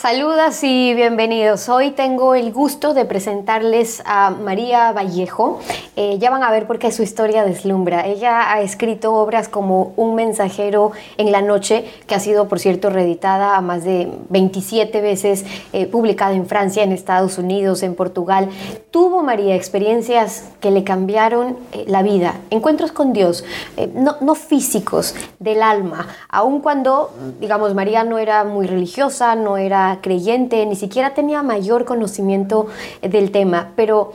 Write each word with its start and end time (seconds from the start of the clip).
Saludos 0.00 0.62
y 0.62 0.94
bienvenidos. 0.94 1.68
Hoy 1.68 1.90
tengo 1.90 2.36
el 2.36 2.52
gusto 2.52 2.94
de 2.94 3.04
presentarles 3.04 4.00
a 4.06 4.30
María 4.30 4.92
Vallejo. 4.92 5.58
Eh, 5.96 6.18
ya 6.20 6.30
van 6.30 6.44
a 6.44 6.52
ver 6.52 6.68
por 6.68 6.78
qué 6.78 6.92
su 6.92 7.02
historia 7.02 7.42
deslumbra. 7.42 8.06
Ella 8.06 8.52
ha 8.52 8.60
escrito 8.60 9.12
obras 9.12 9.48
como 9.48 9.94
Un 9.96 10.14
mensajero 10.14 10.92
en 11.16 11.32
la 11.32 11.42
noche, 11.42 11.84
que 12.06 12.14
ha 12.14 12.20
sido, 12.20 12.46
por 12.46 12.60
cierto, 12.60 12.90
reeditada 12.90 13.60
más 13.60 13.82
de 13.82 14.08
27 14.28 15.00
veces, 15.00 15.44
eh, 15.72 15.86
publicada 15.86 16.32
en 16.32 16.46
Francia, 16.46 16.84
en 16.84 16.92
Estados 16.92 17.36
Unidos, 17.36 17.82
en 17.82 17.96
Portugal. 17.96 18.50
Tuvo 18.92 19.24
María 19.24 19.56
experiencias 19.56 20.44
que 20.60 20.70
le 20.70 20.84
cambiaron 20.84 21.56
eh, 21.72 21.84
la 21.88 22.04
vida, 22.04 22.36
encuentros 22.50 22.92
con 22.92 23.12
Dios, 23.12 23.44
no, 23.94 24.16
no 24.20 24.36
físicos, 24.36 25.16
del 25.40 25.62
alma, 25.62 26.06
aun 26.28 26.60
cuando, 26.60 27.10
digamos, 27.40 27.74
María 27.74 28.04
no 28.04 28.18
era 28.18 28.44
muy 28.44 28.66
religiosa, 28.66 29.34
no 29.34 29.56
era 29.56 29.87
creyente, 30.00 30.64
ni 30.66 30.76
siquiera 30.76 31.14
tenía 31.14 31.42
mayor 31.42 31.84
conocimiento 31.84 32.66
del 33.02 33.30
tema, 33.30 33.72
pero 33.76 34.12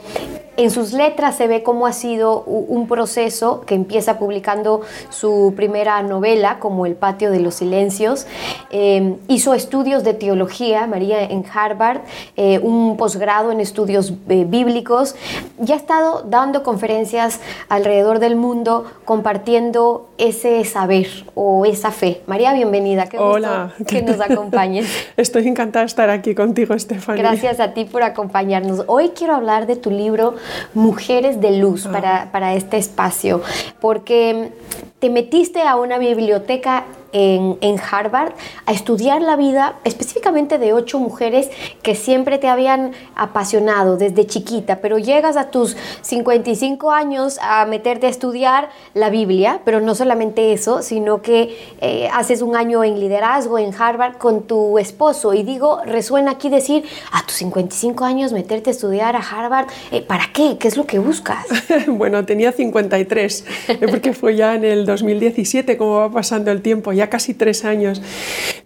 en 0.56 0.70
sus 0.70 0.92
letras 0.92 1.36
se 1.36 1.46
ve 1.46 1.62
cómo 1.62 1.86
ha 1.86 1.92
sido 1.92 2.42
un 2.42 2.86
proceso 2.86 3.62
que 3.62 3.74
empieza 3.74 4.18
publicando 4.18 4.82
su 5.10 5.52
primera 5.56 6.02
novela, 6.02 6.58
como 6.58 6.86
El 6.86 6.94
patio 6.94 7.30
de 7.30 7.40
los 7.40 7.56
silencios. 7.56 8.26
Eh, 8.70 9.16
hizo 9.28 9.54
estudios 9.54 10.04
de 10.04 10.14
teología, 10.14 10.86
María, 10.86 11.22
en 11.22 11.44
Harvard, 11.52 12.00
eh, 12.36 12.58
un 12.60 12.96
posgrado 12.96 13.50
en 13.50 13.60
estudios 13.60 14.12
eh, 14.28 14.44
bíblicos. 14.46 15.14
Ya 15.58 15.74
ha 15.74 15.78
estado 15.78 16.22
dando 16.22 16.62
conferencias 16.62 17.40
alrededor 17.68 18.18
del 18.18 18.36
mundo 18.36 18.84
compartiendo 19.04 20.08
ese 20.18 20.64
saber 20.64 21.08
o 21.34 21.66
esa 21.66 21.90
fe. 21.90 22.22
María, 22.26 22.52
bienvenida. 22.52 23.06
Qué 23.06 23.18
Hola. 23.18 23.74
que 23.86 24.02
nos 24.02 24.20
acompañes. 24.20 24.86
Estoy 25.16 25.48
encantada 25.48 25.84
de 25.84 25.86
estar 25.86 26.10
aquí 26.10 26.34
contigo, 26.34 26.74
Estefania. 26.74 27.22
Gracias 27.22 27.60
a 27.60 27.74
ti 27.74 27.84
por 27.84 28.02
acompañarnos. 28.02 28.84
Hoy 28.86 29.10
quiero 29.10 29.34
hablar 29.34 29.66
de 29.66 29.76
tu 29.76 29.90
libro 29.90 30.34
Mujeres 30.74 31.40
de 31.40 31.58
Luz 31.58 31.86
para, 31.86 32.30
para 32.32 32.54
este 32.54 32.76
espacio, 32.76 33.42
porque 33.80 34.52
te 34.98 35.10
metiste 35.10 35.62
a 35.62 35.76
una 35.76 35.98
biblioteca 35.98 36.84
en, 37.14 37.80
Harvard 37.90 38.32
a 38.66 38.72
estudiar 38.72 39.22
la 39.22 39.36
vida 39.36 39.76
específicamente 39.84 40.58
de 40.58 40.72
ocho 40.72 40.98
mujeres 40.98 41.48
que 41.82 41.94
siempre 41.94 42.38
te 42.38 42.48
habían 42.48 42.92
apasionado 43.14 43.96
desde 43.96 44.26
chiquita, 44.26 44.80
pero 44.80 44.98
llegas 44.98 45.36
a 45.36 45.50
tus 45.50 45.76
55 46.02 46.90
años 46.90 47.38
a 47.40 47.64
meterte 47.66 48.06
a 48.06 48.10
estudiar 48.10 48.68
la 48.94 49.10
Biblia, 49.10 49.60
pero 49.64 49.80
no 49.80 49.94
solamente 49.94 50.52
eso, 50.52 50.82
sino 50.82 51.22
que 51.22 51.56
eh, 51.80 52.08
haces 52.12 52.42
un 52.42 52.56
año 52.56 52.82
en 52.82 52.98
liderazgo 52.98 53.58
en 53.58 53.72
Harvard 53.74 54.16
con 54.18 54.42
tu 54.42 54.78
esposo. 54.78 55.34
Y 55.34 55.44
digo, 55.44 55.82
resuena 55.84 56.32
aquí 56.32 56.48
decir, 56.48 56.84
a 57.12 57.24
tus 57.24 57.36
55 57.36 58.04
años 58.04 58.32
meterte 58.32 58.70
a 58.70 58.72
estudiar 58.72 59.14
a 59.14 59.20
Harvard, 59.20 59.66
eh, 59.92 60.02
¿para 60.02 60.24
qué? 60.32 60.58
¿Qué 60.58 60.66
es 60.68 60.76
lo 60.76 60.86
que 60.86 60.98
buscas? 60.98 61.46
bueno, 61.86 62.24
tenía 62.24 62.50
53, 62.50 63.44
porque 63.90 64.12
fue 64.12 64.34
ya 64.34 64.54
en 64.54 64.64
el 64.64 64.84
2017, 64.84 65.76
como 65.76 65.96
va 65.96 66.10
pasando 66.10 66.50
el 66.50 66.60
tiempo, 66.60 66.92
ya 66.92 67.03
casi 67.08 67.34
tres 67.34 67.64
años, 67.64 68.02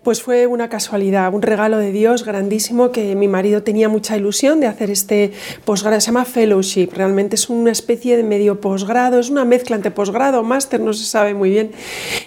pues 0.03 0.22
fue 0.22 0.47
una 0.47 0.69
casualidad, 0.69 1.33
un 1.33 1.42
regalo 1.42 1.78
de 1.78 1.92
Dios 1.92 2.25
grandísimo 2.25 2.92
que 2.92 3.14
mi 3.14 3.28
marido 3.28 3.62
tenía 3.62 3.89
mucha 3.89 4.17
ilusión 4.17 4.61
de 4.61 4.67
hacer 4.67 4.91
este 4.91 5.33
posgrado, 5.64 6.01
se 6.01 6.07
llama 6.07 6.24
fellowship, 6.24 6.90
realmente 6.95 7.36
es 7.36 7.48
una 7.48 7.73
especie 7.73 8.17
de 8.17 8.23
medio 8.23 8.61
posgrado, 8.61 9.18
es 9.18 9.30
una 9.30 9.45
mezcla 9.45 9.77
entre 9.77 9.90
posgrado, 9.90 10.42
máster, 10.42 10.80
no 10.80 10.92
se 10.92 11.05
sabe 11.05 11.35
muy 11.35 11.51
bien. 11.51 11.73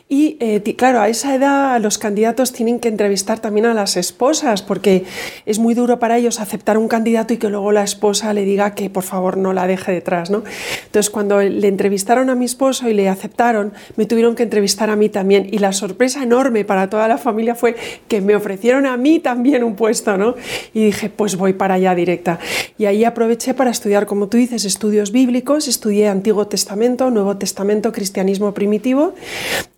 Y 0.10 0.38
eh, 0.40 0.62
claro, 0.76 1.00
a 1.00 1.10
esa 1.10 1.36
edad 1.36 1.80
los 1.82 1.98
candidatos 1.98 2.52
tienen 2.54 2.80
que 2.80 2.90
entrevistar 2.90 3.40
también 3.40 3.66
a 3.66 3.74
las 3.74 3.98
esposas, 3.98 4.62
porque 4.62 5.06
es 5.46 5.60
muy 5.60 5.74
duro 5.74 6.00
para 6.00 6.18
ellos 6.18 6.40
aceptar 6.40 6.78
un 6.78 6.88
candidato 6.88 7.34
y 7.34 7.38
que 7.38 7.50
luego 7.50 7.72
la 7.72 7.84
esposa 7.84 8.34
le 8.34 8.44
diga 8.44 8.76
que 8.76 8.90
por 8.90 9.04
favor 9.04 9.38
no 9.38 9.54
la 9.54 9.68
deje 9.68 9.92
detrás. 9.92 10.30
¿no? 10.30 10.44
Entonces, 10.86 11.10
cuando 11.10 11.42
le 11.42 11.68
entrevistaron 11.68 12.30
a 12.30 12.36
mi 12.36 12.46
esposo 12.46 12.90
y 12.90 12.94
le 12.94 13.10
aceptaron, 13.10 13.74
me 13.96 14.06
tuvieron 14.06 14.36
que 14.36 14.44
entrevistar 14.44 14.90
a 14.90 14.96
mí 14.96 15.10
también. 15.10 15.48
Y 15.52 15.60
la 15.60 15.74
sorpresa 15.74 16.01
enorme 16.02 16.66
para 16.66 16.90
toda 16.90 17.08
la 17.08 17.18
familia 17.18 17.56
fue 17.56 17.76
que 18.08 18.22
me 18.22 18.36
ofrecieron 18.36 18.86
a 18.86 18.98
mí 18.98 19.20
también 19.20 19.64
un 19.64 19.76
puesto, 19.76 20.18
¿no? 20.18 20.36
Y 20.74 20.86
dije, 20.86 21.10
pues 21.10 21.36
voy 21.36 21.54
para 21.54 21.76
allá 21.76 21.96
directa. 21.96 22.40
Y 22.78 22.86
ahí 22.86 23.06
aproveché 23.06 23.54
para 23.54 23.72
estudiar, 23.72 24.06
como 24.06 24.28
tú 24.28 24.38
dices, 24.38 24.66
estudios 24.66 25.12
bíblicos, 25.12 25.68
estudié 25.68 26.08
Antiguo 26.08 26.48
Testamento, 26.48 27.10
Nuevo 27.12 27.38
Testamento, 27.38 27.92
Cristianismo 27.92 28.54
Primitivo 28.54 29.14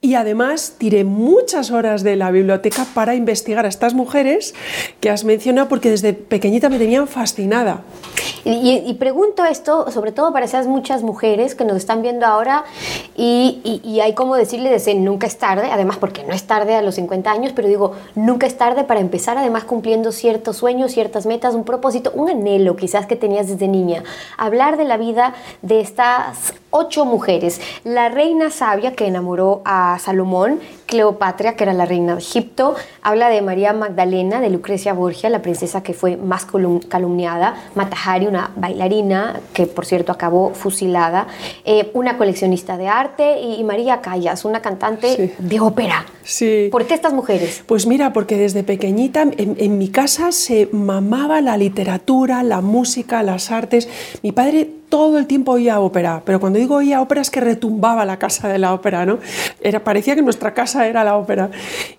y 0.04 0.16
además 0.16 0.76
tiré 0.78 1.06
muchas 1.06 1.72
horas 1.72 2.04
de 2.04 2.18
la 2.18 2.30
biblioteca 2.30 2.86
para 2.94 3.16
investigar 3.16 3.66
a 3.66 3.70
estas 3.70 3.94
mujeres 3.94 4.54
que 5.00 5.10
has 5.10 5.24
mencionado 5.24 5.70
porque 5.70 5.90
desde 5.90 6.12
pequeñita 6.12 6.68
me 6.68 6.78
tenían 6.78 7.08
fascinada. 7.08 7.84
Y, 8.46 8.94
pregunto 8.96 9.46
esto, 9.46 9.90
sobre 9.92 10.12
todo 10.12 10.34
para 10.34 10.46
esas 10.46 10.68
muchas 10.68 11.04
mujeres 11.04 11.56
que 11.56 11.64
nos 11.64 11.78
están 11.78 12.02
viendo 12.02 12.26
ahora 12.26 12.66
y, 13.16 13.82
y 13.82 14.02
hay 14.02 14.14
como 14.14 14.36
decirles, 14.36 14.86
nunca 14.96 15.26
es 15.26 15.38
tarde, 15.38 15.70
además 15.72 15.96
porque 15.98 16.26
no 16.26 16.34
es 16.34 16.44
tarde 16.44 16.76
a 16.76 16.82
los 16.82 16.96
50 16.96 17.32
años, 17.32 17.54
pero 17.56 17.70
digo, 17.70 17.94
nunca 18.16 18.46
es 18.46 18.58
tarde 18.58 18.84
para 18.84 19.00
empezar 19.00 19.38
además 19.38 19.64
cumpliendo 19.64 20.12
ciertos 20.12 20.58
sueños, 20.58 20.92
ciertas 20.92 21.26
metas, 21.26 21.56
un 21.56 21.64
propósito, 21.64 22.12
un 22.14 22.30
anhelo 22.30 22.76
quizás 22.76 23.06
que 23.06 23.16
tenías 23.16 23.48
desde 23.48 23.70
niña. 23.70 24.04
Hablar 24.38 24.76
de 24.76 24.84
la 24.84 24.98
vida 24.98 25.34
de 25.62 25.80
estas 25.80 26.54
ocho 26.74 27.06
mujeres. 27.06 27.62
La 27.84 28.10
reina 28.10 28.50
sabia 28.50 28.94
que 28.94 29.06
enamoró 29.06 29.62
a 29.64 29.93
Salomón, 30.00 30.60
Cleopatra, 30.86 31.56
que 31.56 31.64
era 31.64 31.74
la 31.74 31.86
reina 31.86 32.14
de 32.14 32.20
Egipto, 32.20 32.76
habla 33.02 33.30
de 33.30 33.42
María 33.42 33.74
Magdalena, 33.74 34.42
de 34.42 34.50
Lucrecia 34.50 34.94
Borgia, 34.94 35.30
la 35.30 35.42
princesa 35.42 35.84
que 35.84 35.94
fue 35.94 36.18
más 36.18 36.46
calumniada, 36.88 37.56
Matahari, 37.76 38.28
una 38.28 38.52
bailarina 38.56 39.40
que 39.54 39.66
por 39.66 39.86
cierto 39.86 40.12
acabó 40.12 40.54
fusilada, 40.54 41.28
eh, 41.66 41.92
una 41.94 42.18
coleccionista 42.18 42.78
de 42.78 42.88
arte 42.88 43.40
y, 43.42 43.64
María 43.64 44.02
Callas, 44.02 44.46
una 44.46 44.62
cantante 44.62 45.36
de 45.38 45.60
ópera. 45.60 46.06
Sí. 46.24 46.70
¿Por 46.72 46.86
qué 46.86 46.94
estas 46.94 47.14
mujeres? 47.14 47.64
Pues 47.66 47.88
mira, 47.88 48.14
porque 48.14 48.38
desde 48.38 48.64
pequeñita 48.64 49.22
en, 49.24 49.56
en 49.58 49.78
mi 49.78 49.90
casa 49.90 50.32
se 50.32 50.70
mamaba 50.72 51.42
la 51.42 51.58
literatura, 51.58 52.44
la 52.44 52.62
música, 52.62 53.24
las 53.24 53.52
artes. 53.52 53.88
Mi 54.22 54.32
padre 54.32 54.70
todo 54.94 55.18
el 55.18 55.26
tiempo 55.26 55.54
oía 55.54 55.80
ópera, 55.80 56.22
pero 56.24 56.40
cuando 56.40 56.60
digo 56.60 56.76
oía 56.76 57.02
ópera 57.02 57.20
es 57.20 57.32
que 57.32 57.40
retumbaba 57.40 58.06
la 58.06 58.20
casa 58.20 58.48
de 58.48 58.60
la 58.60 58.76
ópera, 58.76 59.08
¿no? 59.08 59.18
Era, 59.60 59.84
parecía 59.84 60.14
que 60.14 60.22
nuestra 60.22 60.54
casa 60.54 60.88
era 60.88 61.04
la 61.04 61.18
ópera. 61.18 61.50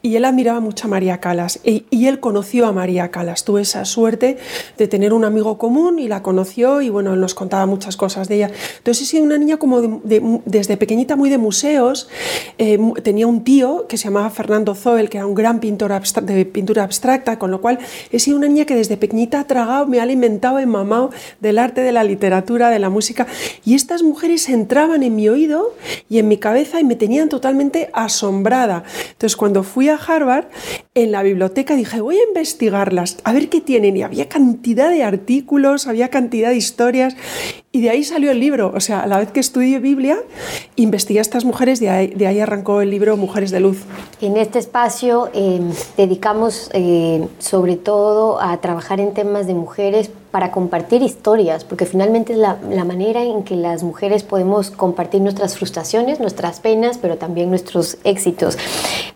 Y 0.01 0.15
él 0.15 0.25
admiraba 0.25 0.61
mucho 0.61 0.87
a 0.87 0.91
María 0.91 1.19
Calas 1.19 1.59
y, 1.65 1.87
él 2.07 2.21
conoció 2.21 2.67
a 2.67 2.73
María 2.73 3.11
Calas. 3.11 3.43
Tuve 3.45 3.63
esa 3.63 3.85
suerte 3.85 4.37
de 4.79 4.87
tener 4.87 5.13
un 5.13 5.25
amigo 5.25 5.59
común 5.59 5.99
y 5.99 6.07
la 6.07 6.23
conoció 6.23 6.83
y 6.83 6.89
bueno, 6.89 7.17
nos 7.17 7.35
contaba 7.35 7.67
muchas 7.67 7.97
cosas 7.97 8.29
de 8.29 8.37
ella. 8.37 8.51
Entonces 8.79 9.03
he 9.03 9.11
sido 9.11 9.25
una 9.25 9.39
niña 9.39 9.57
como 9.57 9.81
desde 10.45 10.77
pequeñita 10.77 11.17
muy 11.17 11.31
de 11.31 11.39
museos. 11.39 12.09
Eh, 12.59 12.79
tenía 13.03 13.27
un 13.27 13.43
tío 13.43 13.87
que 13.89 13.97
se 13.97 14.05
llamaba 14.05 14.31
Fernando 14.31 14.73
Zoel, 14.77 15.11
que 15.11 15.17
era 15.17 15.27
un 15.27 15.35
gran 15.35 15.59
pintor 15.59 16.01
de 16.23 16.45
pintura 16.45 16.85
abstracta, 16.85 17.41
con 17.41 17.51
lo 17.51 17.61
cual 17.61 17.81
he 18.13 18.21
sido 18.21 18.37
una 18.37 18.47
niña 18.47 18.67
que 18.67 18.77
desde 18.77 18.97
pequeñita 18.97 19.41
ha 19.41 19.47
tragado, 19.49 19.85
me 19.89 19.99
ha 19.99 20.05
alimentado, 20.05 20.61
y 20.61 20.67
mamado 20.67 21.11
del 21.41 21.59
arte, 21.59 21.81
de 21.81 21.91
la 21.91 22.05
literatura, 22.05 22.71
de 22.71 22.84
la 22.85 22.91
música. 22.91 23.27
Y 23.65 23.75
estas 23.75 24.03
mujeres 24.03 24.49
entraban 24.49 25.03
en 25.03 25.17
mi 25.17 25.29
oído 25.29 25.75
y 26.09 26.19
en 26.19 26.29
mi 26.29 26.37
cabeza 26.37 26.81
y 26.81 26.85
me 26.85 26.95
tenían 26.95 27.29
totalmente 27.29 27.91
asombrada. 27.93 28.85
Entonces, 29.11 29.37
cuando 29.37 29.65
fui 29.65 29.89
a 29.89 29.97
Harvard, 29.97 30.47
en 30.95 31.11
la 31.11 31.23
biblioteca 31.23 31.75
dije, 31.75 32.01
voy 32.01 32.19
a 32.19 32.29
investigarlas, 32.29 33.17
a 33.25 33.33
ver 33.33 33.49
qué 33.49 33.61
tienen. 33.61 33.97
Y 33.97 34.03
había 34.03 34.29
cantidad 34.29 34.91
de 34.91 35.03
artículos, 35.03 35.87
había 35.87 36.09
cantidad 36.11 36.51
de 36.51 36.57
historias. 36.57 37.17
Y 37.73 37.81
de 37.81 37.91
ahí 37.91 38.05
salió 38.05 38.31
el 38.31 38.39
libro. 38.39 38.73
O 38.75 38.81
sea, 38.81 39.01
a 39.01 39.07
la 39.09 39.19
vez 39.19 39.33
que 39.33 39.41
estudié 39.41 39.81
Biblia, 39.81 40.19
investigué 40.77 41.19
a 41.19 41.23
estas 41.23 41.45
mujeres, 41.45 41.81
de 41.81 41.91
ahí, 41.91 42.07
de 42.09 42.29
ahí 42.29 42.39
arrancó 42.39 42.81
el 42.81 42.91
libro 42.91 43.17
Mujeres 43.17 43.51
de 43.51 43.59
Luz. 43.59 43.79
En 44.21 44.37
este 44.37 44.61
espacio 44.61 45.31
eh, 45.35 45.61
dedicamos 45.97 46.71
eh, 46.73 47.27
sobre 47.39 47.77
todo 47.77 48.41
a 48.41 48.61
trabajar 48.61 49.01
en 49.01 49.13
temas 49.15 49.49
de 49.49 49.55
mujeres 49.55 50.11
para 50.35 50.51
compartir 50.51 51.01
historias, 51.01 51.63
porque 51.63 51.87
finalmente 51.87 52.33
es 52.33 52.41
la, 52.41 52.59
la, 52.69 52.83
manera 52.83 53.23
en 53.23 53.45
que 53.45 53.55
las 53.55 53.85
mujeres 53.85 54.25
podemos 54.25 54.73
compartir 54.73 55.21
nuestras 55.21 55.57
frustraciones, 55.57 56.19
nuestras 56.19 56.59
penas, 56.59 56.99
pero 56.99 57.19
también 57.19 57.51
nuestros 57.51 57.99
éxitos. 58.03 58.59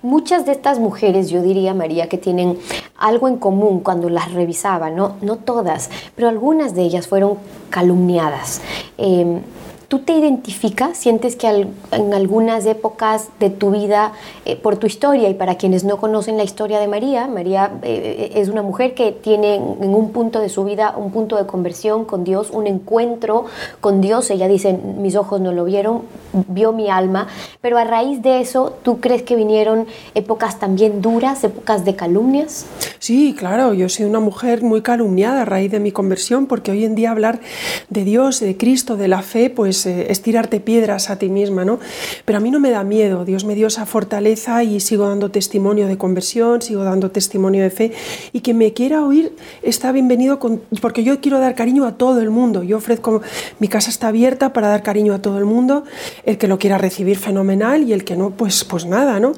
Muchas 0.01 0.47
de 0.47 0.53
estas 0.53 0.79
mujeres, 0.79 1.29
yo 1.29 1.43
diría, 1.43 1.75
María, 1.75 2.09
que 2.09 2.19
tienen 2.19 2.57
algo 2.97 3.27
en 3.27 3.39
común 3.39 3.81
cuando 3.81 4.09
las 4.09 4.33
revisaba, 4.33 4.91
no, 4.91 5.17
no 5.21 5.39
todas, 5.39 5.91
pero 6.15 6.29
algunas 6.29 6.77
de 6.77 6.83
ellas 6.83 7.09
fueron 7.09 7.39
calumniadas. 7.69 8.61
Eh, 8.97 9.41
¿Tú 9.89 10.01
te 10.01 10.13
identificas? 10.13 10.99
¿Sientes 10.99 11.35
que 11.35 11.67
en 11.93 12.13
algunas 12.13 12.67
épocas 12.67 13.31
de 13.41 13.49
tu 13.49 13.71
vida, 13.71 14.13
eh, 14.45 14.55
por 14.55 14.77
tu 14.77 14.87
historia 14.87 15.31
y 15.31 15.35
para 15.35 15.55
quienes 15.55 15.85
no 15.85 15.97
conocen 15.97 16.37
la 16.37 16.45
historia 16.45 16.79
de 16.79 16.87
María, 16.87 17.27
María 17.27 17.73
eh, 17.83 18.33
es 18.35 18.51
una 18.51 18.61
mujer 18.61 18.93
que 18.93 19.13
tiene 19.13 19.55
en 19.55 19.95
un 19.95 20.13
punto 20.13 20.41
de 20.41 20.51
su 20.51 20.65
vida 20.65 20.95
un 20.95 21.11
punto 21.11 21.37
de 21.39 21.47
conversión 21.47 22.05
con 22.05 22.23
Dios, 22.23 22.51
un 22.51 22.67
encuentro 22.67 23.47
con 23.81 24.03
Dios. 24.03 24.31
Ella 24.31 24.47
dice, 24.47 24.75
mis 24.75 25.17
ojos 25.17 25.41
no 25.41 25.53
lo 25.53 25.65
vieron, 25.65 26.03
vio 26.49 26.75
mi 26.75 26.91
alma, 26.91 27.27
pero 27.63 27.79
a 27.79 27.85
raíz 27.85 28.21
de 28.21 28.43
eso, 28.43 28.77
¿tú 28.83 29.01
crees 29.01 29.23
que 29.23 29.37
vinieron 29.37 29.87
épocas 30.15 30.59
también 30.59 31.01
duras, 31.01 31.43
épocas 31.45 31.87
de 31.87 31.97
calumnias? 31.97 32.67
Sí, 32.99 33.35
claro, 33.39 33.73
yo 33.73 33.89
soy 33.89 34.05
una 34.05 34.21
mujer 34.21 34.63
muy 34.63 34.83
calumniada 34.83 35.43
a 35.43 35.45
raíz 35.47 35.71
de 35.71 35.81
mi 35.81 35.93
conversión, 35.93 36.45
porque 36.45 36.73
hoy 36.73 36.85
en 36.85 36.95
día 36.95 37.11
hablar 37.11 37.41
de 37.89 38.05
Dios, 38.05 38.41
de 38.41 38.55
Cristo, 38.59 38.99
de 38.99 39.09
la 39.09 39.23
fe, 39.23 39.49
pues 39.49 39.78
es 39.87 40.23
tirarte 40.23 40.61
piedras 40.61 41.11
a 41.11 41.19
ti 41.19 41.29
misma, 41.29 41.65
¿no? 41.65 41.79
Pero 42.25 42.39
a 42.39 42.41
mí 42.41 42.51
no 42.51 42.61
me 42.61 42.71
da 42.71 42.85
miedo, 42.85 43.25
Dios 43.25 43.45
me 43.45 43.55
dio 43.55 43.67
esa 43.67 43.87
fortaleza 43.87 44.63
y 44.63 44.81
sigo 44.81 45.09
dando 45.09 45.31
testimonio 45.31 45.87
de 45.87 45.99
conversión, 45.99 46.63
sigo 46.63 46.85
dando 46.85 47.11
testimonio 47.11 47.63
de 47.63 47.71
fe, 47.71 47.93
y 48.33 48.41
quien 48.41 48.59
me 48.59 48.73
quiera 48.73 49.05
oír 49.05 49.35
está 49.63 49.93
bienvenido, 49.93 50.39
porque 50.81 51.05
yo 51.05 51.21
quiero 51.21 51.39
dar 51.39 51.55
cariño 51.55 51.85
a 51.85 51.97
todo 51.97 52.21
el 52.21 52.31
mundo, 52.31 52.63
yo 52.63 52.77
ofrezco, 52.79 53.23
mi 53.59 53.69
casa 53.69 53.91
está 53.91 54.09
abierta 54.09 54.53
para 54.53 54.69
dar 54.69 54.83
cariño 54.83 55.15
a 55.15 55.23
todo 55.23 55.39
el 55.39 55.45
mundo, 55.45 55.85
el 56.25 56.39
que 56.39 56.49
lo 56.49 56.59
quiera 56.59 56.79
recibir 56.79 57.19
fenomenal 57.19 57.83
y 57.83 57.93
el 57.93 58.05
que 58.05 58.17
no, 58.17 58.31
pues, 58.31 58.65
pues 58.65 58.87
nada, 58.87 59.21
¿no? 59.21 59.33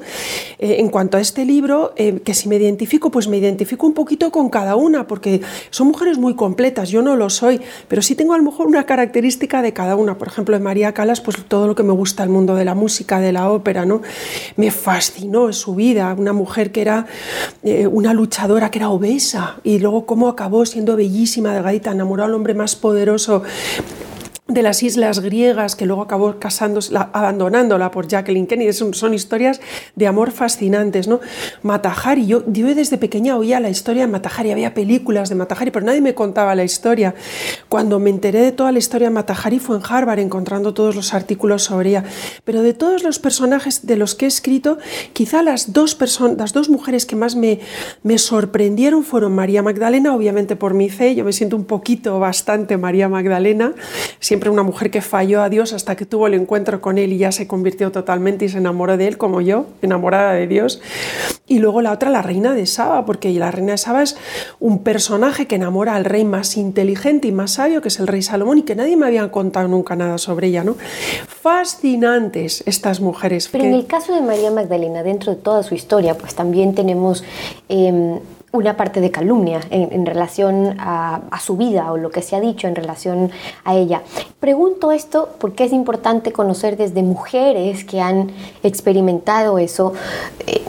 Eh, 0.59 0.77
en 0.79 0.89
cuanto 0.89 1.17
a 1.17 1.21
este 1.21 1.45
libro, 1.45 1.93
eh, 1.95 2.21
que 2.23 2.33
si 2.33 2.47
me 2.47 2.57
identifico, 2.57 3.11
pues 3.11 3.27
me 3.27 3.37
identifico 3.37 3.85
un 3.85 3.93
poquito 3.93 4.31
con 4.31 4.49
cada 4.49 4.75
una, 4.75 5.07
porque 5.07 5.41
son 5.69 5.87
mujeres 5.87 6.17
muy 6.17 6.35
completas, 6.35 6.89
yo 6.89 7.01
no 7.01 7.15
lo 7.15 7.29
soy, 7.29 7.61
pero 7.87 8.01
sí 8.01 8.15
tengo 8.15 8.33
a 8.33 8.37
lo 8.37 8.43
mejor 8.43 8.67
una 8.67 8.85
característica 8.85 9.61
de 9.61 9.73
cada 9.73 9.95
una. 9.95 10.17
Por 10.17 10.27
ejemplo, 10.31 10.55
en 10.55 10.63
María 10.63 10.93
Calas, 10.93 11.21
pues 11.21 11.37
todo 11.47 11.67
lo 11.67 11.75
que 11.75 11.83
me 11.83 11.93
gusta 11.93 12.23
el 12.23 12.29
mundo 12.29 12.55
de 12.55 12.65
la 12.65 12.75
música, 12.75 13.19
de 13.19 13.31
la 13.31 13.49
ópera, 13.49 13.85
¿no? 13.85 14.01
Me 14.55 14.71
fascinó 14.71 15.51
su 15.53 15.75
vida, 15.75 16.15
una 16.17 16.33
mujer 16.33 16.71
que 16.71 16.81
era 16.81 17.05
eh, 17.63 17.87
una 17.87 18.13
luchadora, 18.13 18.71
que 18.71 18.79
era 18.79 18.89
obesa, 18.89 19.57
y 19.63 19.79
luego 19.79 20.05
cómo 20.05 20.27
acabó 20.27 20.65
siendo 20.65 20.95
bellísima, 20.95 21.53
delgadita, 21.53 21.91
enamoró 21.91 22.23
al 22.23 22.33
hombre 22.33 22.53
más 22.53 22.75
poderoso 22.75 23.43
de 24.53 24.61
las 24.61 24.83
islas 24.83 25.19
griegas, 25.19 25.75
que 25.75 25.85
luego 25.85 26.01
acabó 26.01 26.39
casándose, 26.39 26.95
abandonándola 26.95 27.91
por 27.91 28.07
Jacqueline 28.07 28.47
Kennedy. 28.47 28.73
Son, 28.73 28.93
son, 28.93 29.13
historias 29.13 29.61
de 29.95 30.07
amor 30.07 30.31
fascinantes, 30.31 31.07
¿no? 31.07 31.19
Matahari, 31.63 32.25
yo, 32.25 32.43
yo 32.47 32.73
desde 32.73 32.97
pequeña 32.97 33.37
oía 33.37 33.59
la 33.59 33.69
historia 33.69 34.03
de 34.03 34.11
Matahari, 34.11 34.51
había 34.51 34.73
películas 34.73 35.29
de 35.29 35.35
Matahari, 35.35 35.71
pero 35.71 35.85
nadie 35.85 36.01
me 36.01 36.13
contaba 36.13 36.55
la 36.55 36.63
historia. 36.63 37.13
Cuando 37.69 37.99
me 37.99 38.09
enteré 38.09 38.41
de 38.41 38.51
toda 38.51 38.71
la 38.71 38.79
historia 38.79 39.09
de 39.09 39.13
Matahari 39.13 39.59
fue 39.59 39.77
en 39.77 39.83
Harvard, 39.87 40.19
encontrando 40.19 40.73
todos 40.73 40.95
los 40.95 41.13
artículos 41.13 41.63
sobre 41.63 41.89
ella. 41.89 42.03
Pero 42.43 42.61
de 42.61 42.73
todos 42.73 43.03
los 43.03 43.19
personajes 43.19 43.85
de 43.85 43.97
los 43.97 44.15
que 44.15 44.25
he 44.25 44.27
escrito, 44.27 44.77
quizá 45.13 45.43
las 45.43 45.73
dos, 45.73 45.97
las 46.37 46.53
dos 46.53 46.69
mujeres 46.69 47.05
que 47.05 47.15
más 47.15 47.35
me, 47.35 47.59
me 48.03 48.17
sorprendieron 48.17 49.03
fueron 49.03 49.33
María 49.35 49.61
Magdalena, 49.61 50.15
obviamente 50.15 50.55
por 50.55 50.73
mi 50.73 50.89
fe, 50.89 51.15
yo 51.15 51.23
me 51.23 51.33
siento 51.33 51.55
un 51.55 51.65
poquito, 51.65 52.19
bastante 52.19 52.77
María 52.77 53.09
Magdalena, 53.09 53.73
siempre 54.19 54.40
una 54.49 54.63
mujer 54.63 54.91
que 54.91 55.01
falló 55.01 55.41
a 55.41 55.49
Dios 55.49 55.73
hasta 55.73 55.95
que 55.95 56.05
tuvo 56.05 56.27
el 56.27 56.33
encuentro 56.33 56.81
con 56.81 56.97
Él 56.97 57.13
y 57.13 57.17
ya 57.17 57.31
se 57.31 57.47
convirtió 57.47 57.91
totalmente 57.91 58.45
y 58.45 58.49
se 58.49 58.57
enamoró 58.57 58.97
de 58.97 59.07
Él, 59.07 59.17
como 59.17 59.41
yo, 59.41 59.65
enamorada 59.81 60.33
de 60.33 60.47
Dios. 60.47 60.81
Y 61.47 61.59
luego 61.59 61.81
la 61.81 61.91
otra, 61.91 62.09
la 62.09 62.21
reina 62.21 62.53
de 62.53 62.65
Saba, 62.65 63.05
porque 63.05 63.31
la 63.31 63.51
reina 63.51 63.73
de 63.73 63.77
Saba 63.77 64.03
es 64.03 64.17
un 64.59 64.83
personaje 64.83 65.47
que 65.47 65.55
enamora 65.55 65.95
al 65.95 66.05
rey 66.05 66.23
más 66.23 66.57
inteligente 66.57 67.27
y 67.27 67.31
más 67.31 67.51
sabio, 67.51 67.81
que 67.81 67.89
es 67.89 67.99
el 67.99 68.07
rey 68.07 68.21
Salomón, 68.21 68.59
y 68.59 68.63
que 68.63 68.75
nadie 68.75 68.95
me 68.95 69.05
había 69.05 69.29
contado 69.31 69.67
nunca 69.67 69.95
nada 69.95 70.17
sobre 70.17 70.47
ella. 70.47 70.63
¿no? 70.63 70.75
Fascinantes 71.27 72.63
estas 72.65 73.01
mujeres. 73.01 73.49
Pero 73.51 73.65
en 73.65 73.73
el 73.73 73.85
caso 73.85 74.13
de 74.15 74.21
María 74.21 74.51
Magdalena, 74.51 75.03
dentro 75.03 75.35
de 75.35 75.41
toda 75.41 75.63
su 75.63 75.75
historia, 75.75 76.17
pues 76.17 76.35
también 76.35 76.73
tenemos... 76.73 77.23
Em, 77.69 78.19
una 78.51 78.75
parte 78.75 78.99
de 78.99 79.11
calumnia 79.11 79.61
en, 79.69 80.05
relación 80.05 80.75
a, 80.79 81.21
su 81.41 81.55
vida 81.57 81.91
o 81.91 81.97
lo 81.97 82.09
que 82.11 82.21
se 82.21 82.35
ha 82.35 82.41
dicho 82.41 82.67
en 82.67 82.75
relación 82.75 83.31
a 83.63 83.75
ella. 83.75 84.01
Pregunto 84.39 84.91
esto 84.91 85.29
porque 85.39 85.63
es 85.63 85.73
importante 85.73 86.31
conocer 86.31 86.75
desde 86.75 87.01
mujeres 87.01 87.85
que 87.85 88.01
han 88.01 88.31
experimentado 88.63 89.57
eso. 89.57 89.93
Eh, 90.47 90.61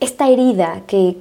esta 0.00 0.28
herida 0.28 0.82
que, 0.88 1.16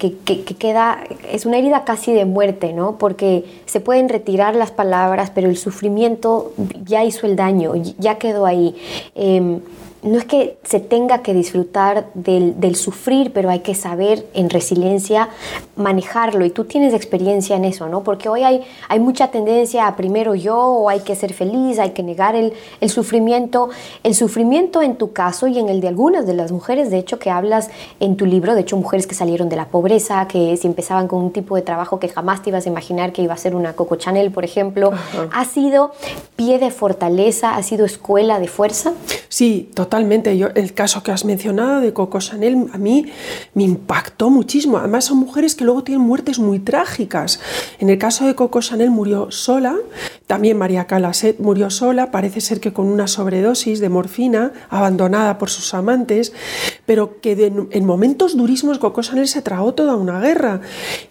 queda 0.58 1.04
es 1.32 1.46
una 1.46 1.60
herida 1.60 1.86
casi 1.86 2.14
de 2.14 2.26
muerte, 2.26 2.74
¿no? 2.74 2.98
Porque 2.98 3.46
se 3.68 3.80
pueden 3.80 4.10
retirar 4.10 4.56
las 4.56 4.72
palabras, 4.72 5.32
pero 5.34 5.50
el 5.50 5.58
sufrimiento 5.58 6.52
ya 6.84 7.04
hizo 7.04 7.28
el 7.28 7.36
daño, 7.36 7.74
ya 7.76 8.18
quedó 8.18 8.48
ahí. 8.48 8.76
Em, 9.14 9.62
no 10.04 10.18
es 10.18 10.26
que 10.26 10.58
se 10.64 10.80
tenga 10.80 11.20
que 11.20 11.34
disfrutar 11.34 12.08
del, 12.16 12.76
sufrir, 12.76 13.32
pero 13.34 13.50
hay 13.50 13.60
que 13.60 13.76
saber 13.76 14.26
en 14.34 14.50
resiliencia 14.50 15.30
manejarlo. 15.76 16.44
Y 16.46 16.50
tú 16.50 16.66
tienes 16.66 16.94
experiencia 16.94 17.56
en 17.56 17.66
eso, 17.66 17.88
¿no? 17.88 18.02
Porque 18.02 18.28
hoy 18.28 18.44
hay, 18.44 18.64
hay 18.90 19.00
mucha 19.00 19.30
tendencia 19.30 19.86
a 19.86 19.96
primero 19.96 20.34
yo, 20.34 20.58
o 20.58 20.90
hay 20.90 21.02
que 21.02 21.16
ser 21.16 21.34
feliz, 21.34 21.78
hay 21.78 21.92
que 21.92 22.02
negar 22.02 22.36
el, 22.36 22.54
el 22.80 22.90
sufrimiento. 22.90 23.70
El 24.04 24.16
sufrimiento 24.16 24.82
en 24.82 24.96
tu 24.96 25.12
caso 25.12 25.48
y 25.48 25.60
en 25.60 25.70
el 25.70 25.82
de 25.82 25.90
algunas 25.90 26.26
de 26.26 26.34
las 26.34 26.52
mujeres, 26.52 26.90
de 26.90 26.98
hecho, 26.98 27.20
que 27.20 27.30
hablas 27.30 27.70
en 28.00 28.18
tu 28.18 28.26
libro, 28.26 28.56
de 28.56 28.62
hecho, 28.62 28.78
mujeres 28.78 29.06
que 29.06 29.14
salieron 29.14 29.50
de 29.50 29.56
la 29.56 29.68
pobreza, 29.68 30.28
que 30.28 30.58
si 30.58 30.66
empezaban 30.66 31.08
con 31.08 31.22
un 31.22 31.32
tipo 31.32 31.56
de 31.56 31.62
trabajo 31.62 32.00
que 32.00 32.10
jamás 32.10 32.42
te 32.42 32.50
ibas 32.50 32.66
a 32.66 32.70
imaginar 32.70 33.14
que 33.14 33.22
iba 33.22 33.36
a 33.36 33.38
ser 33.38 33.56
una 33.56 33.74
Coco 33.74 33.98
Chanel, 33.98 34.32
por 34.32 34.46
ejemplo, 34.46 34.92
ha 35.32 35.46
sido 35.46 35.92
pie 36.36 36.58
de 36.58 36.72
fortaleza, 36.72 37.56
ha 37.56 37.62
sido 37.62 37.86
escuela 37.86 38.40
de 38.40 38.48
fuerza. 38.48 38.94
Sí, 39.30 39.70
totalmente 39.76 39.91
totalmente. 39.92 40.38
Yo, 40.38 40.48
el 40.56 40.74
caso 40.74 41.04
que 41.04 41.12
has 41.12 41.26
mencionado 41.26 41.82
de 41.82 41.92
Coco 41.92 42.20
Chanel 42.20 42.68
a 42.72 42.78
mí 42.78 43.12
me 43.54 43.64
impactó 43.64 44.30
muchísimo. 44.30 44.78
Además 44.78 45.04
son 45.04 45.18
mujeres 45.18 45.54
que 45.54 45.66
luego 45.66 45.84
tienen 45.84 46.02
muertes 46.02 46.40
muy 46.40 46.60
trágicas. 46.60 47.42
En 47.78 47.90
el 47.90 47.98
caso 47.98 48.26
de 48.26 48.34
Coco 48.34 48.62
Chanel 48.62 48.90
murió 48.90 49.32
sola, 49.32 49.76
también 50.32 50.58
María 50.58 50.88
Callas 50.88 51.26
murió 51.40 51.70
sola, 51.70 52.10
parece 52.10 52.40
ser 52.40 52.62
que 52.62 52.72
con 52.72 52.88
una 52.88 53.08
sobredosis 53.08 53.82
de 53.82 53.90
morfina, 53.90 54.54
abandonada 54.70 55.38
por 55.38 55.50
sus 55.50 55.74
amantes, 55.74 56.32
pero 56.86 57.20
que 57.20 57.34
en 57.70 57.86
momentos 57.86 58.38
durísimos 58.38 58.80
Coco 58.80 59.02
Chanel 59.02 59.28
se 59.28 59.42
tragó 59.42 59.74
toda 59.74 59.98
una 59.98 60.22
guerra. 60.22 60.62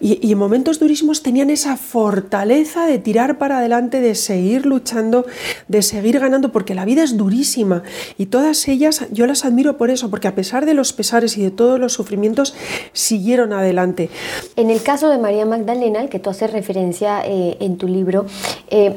Y, 0.00 0.26
y 0.26 0.32
en 0.32 0.38
momentos 0.38 0.78
durísimos 0.78 1.22
tenían 1.22 1.50
esa 1.50 1.76
fortaleza 1.76 2.86
de 2.86 2.98
tirar 2.98 3.36
para 3.36 3.58
adelante, 3.58 4.00
de 4.00 4.14
seguir 4.14 4.64
luchando, 4.64 5.26
de 5.68 5.82
seguir 5.82 6.18
ganando, 6.18 6.50
porque 6.50 6.74
la 6.74 6.86
vida 6.86 7.02
es 7.02 7.18
durísima. 7.18 7.82
Y 8.16 8.24
todas 8.24 8.68
ellas, 8.68 9.06
yo 9.10 9.26
las 9.26 9.44
admiro 9.44 9.76
por 9.76 9.90
eso, 9.90 10.08
porque 10.08 10.28
a 10.28 10.34
pesar 10.34 10.64
de 10.64 10.72
los 10.72 10.94
pesares 10.94 11.36
y 11.36 11.42
de 11.42 11.50
todos 11.50 11.78
los 11.78 11.92
sufrimientos, 11.92 12.54
siguieron 12.94 13.52
adelante. 13.52 14.08
En 14.56 14.70
el 14.70 14.82
caso 14.82 15.10
de 15.10 15.18
María 15.18 15.44
Magdalena, 15.44 16.00
al 16.00 16.08
que 16.08 16.20
tú 16.20 16.30
haces 16.30 16.50
referencia 16.50 17.20
eh, 17.26 17.58
en 17.60 17.76
tu 17.76 17.86
libro, 17.86 18.24
eh, 18.70 18.94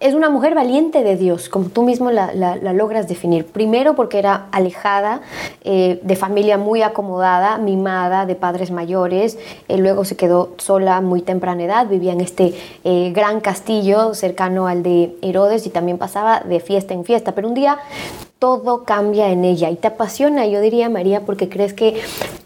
es 0.00 0.14
una 0.14 0.28
mujer 0.28 0.54
valiente 0.54 1.02
de 1.02 1.16
Dios, 1.16 1.48
como 1.48 1.68
tú 1.68 1.82
mismo 1.82 2.10
la, 2.10 2.56
logras 2.72 3.08
definir. 3.08 3.46
Primero 3.46 3.94
porque 3.94 4.18
era 4.18 4.46
alejada, 4.52 5.22
eh, 5.62 6.00
de 6.02 6.16
familia 6.16 6.58
muy 6.58 6.82
acomodada, 6.82 7.58
mimada, 7.58 8.26
de 8.26 8.34
padres 8.34 8.70
mayores. 8.70 9.38
luego 9.68 10.04
se 10.04 10.16
quedó 10.16 10.52
sola 10.58 11.00
muy 11.00 11.22
temprana 11.22 11.64
edad, 11.64 11.86
vivía 11.88 12.12
en 12.12 12.20
este 12.20 12.54
gran 13.12 13.40
castillo 13.40 14.14
cercano 14.14 14.66
al 14.66 14.82
de 14.82 15.16
Herodes 15.22 15.66
y 15.66 15.70
también 15.70 15.98
pasaba 15.98 16.40
de 16.40 16.60
fiesta 16.60 16.92
en 16.94 17.04
fiesta. 17.04 17.32
Pero 17.32 17.48
un 17.48 17.54
día 17.54 17.78
todo 18.38 18.84
cambia 18.84 19.30
en 19.30 19.44
ella 19.44 19.70
y 19.70 19.76
te 19.76 19.88
apasiona, 19.88 20.46
yo 20.46 20.60
diría 20.60 20.90
María, 20.90 21.22
porque 21.24 21.48
crees 21.48 21.72
que 21.72 22.02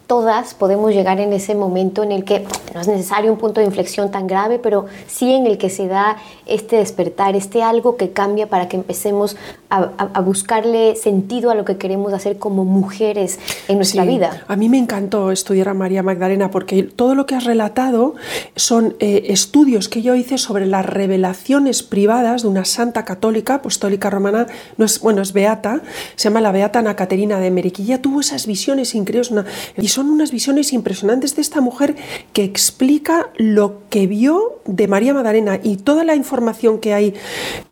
todas 0.08 0.54
podemos 0.54 0.92
llegar 0.92 1.20
en 1.20 1.32
ese 1.32 1.54
momento 1.54 2.02
en 2.02 2.10
el 2.12 2.24
que 2.24 2.44
no 2.74 2.80
es 2.80 2.88
necesario 2.88 3.30
un 3.30 3.38
punto 3.38 3.60
de 3.60 3.66
inflexión 3.66 4.10
tan 4.10 4.26
grave, 4.26 4.58
pero 4.58 4.86
sí 5.06 5.32
en 5.32 5.46
el 5.46 5.58
que 5.58 5.68
se 5.70 5.86
da 5.86 6.16
este 6.46 6.76
despertar, 6.76 7.36
este 7.36 7.62
algo 7.62 7.96
que 7.96 8.10
cambia 8.10 8.48
para 8.48 8.68
que 8.68 8.76
empecemos 8.76 9.36
a, 9.70 10.20
buscarle 10.22 10.96
sentido 10.96 11.50
a 11.50 11.54
lo 11.54 11.66
que 11.66 11.76
queremos 11.76 12.12
hacer 12.14 12.38
como 12.38 12.64
mujeres 12.64 13.38
en 13.68 13.76
nuestra 13.76 14.04
vida. 14.04 14.44
A 14.48 14.56
mí 14.56 14.70
me 14.70 14.78
encantó 14.78 15.30
estudiar 15.30 15.68
a 15.68 15.74
María 15.74 16.02
Magdalena 16.02 16.50
porque 16.50 16.84
todo 16.84 17.14
lo 17.14 17.26
que 17.26 17.34
has 17.34 17.44
relatado 17.44 18.14
son 18.56 18.96
eh, 19.00 19.26
estudios 19.28 19.90
que 19.90 20.00
yo 20.00 20.14
hice 20.14 20.38
sobre 20.38 20.64
las 20.64 20.86
revelaciones 20.86 21.82
privadas 21.82 22.42
de 22.42 22.48
una 22.48 22.64
santa 22.64 23.04
católica, 23.04 23.56
apostólica 23.56 24.08
romana, 24.08 24.46
no 24.78 24.86
es, 24.86 25.00
bueno, 25.00 25.20
es 25.20 25.34
beata, 25.34 25.82
se 26.16 26.30
llama 26.30 26.40
la 26.40 26.50
beata 26.50 26.78
Ana 26.78 26.96
Caterina 26.96 27.38
de 27.38 27.48
ella 27.58 28.00
tuvo 28.00 28.20
esas 28.20 28.46
visiones 28.46 28.94
increíbles, 28.94 29.32
y 29.76 29.88
son 29.98 30.10
unas 30.10 30.30
visiones 30.30 30.72
impresionantes 30.72 31.34
de 31.34 31.42
esta 31.42 31.60
mujer 31.60 31.96
que 32.32 32.44
explica 32.44 33.30
lo 33.36 33.80
que 33.90 34.06
vio 34.06 34.60
de 34.64 34.86
María 34.86 35.12
Magdalena 35.12 35.58
y 35.60 35.76
toda 35.76 36.04
la 36.04 36.14
información 36.14 36.78
que 36.78 36.94
hay 36.94 37.14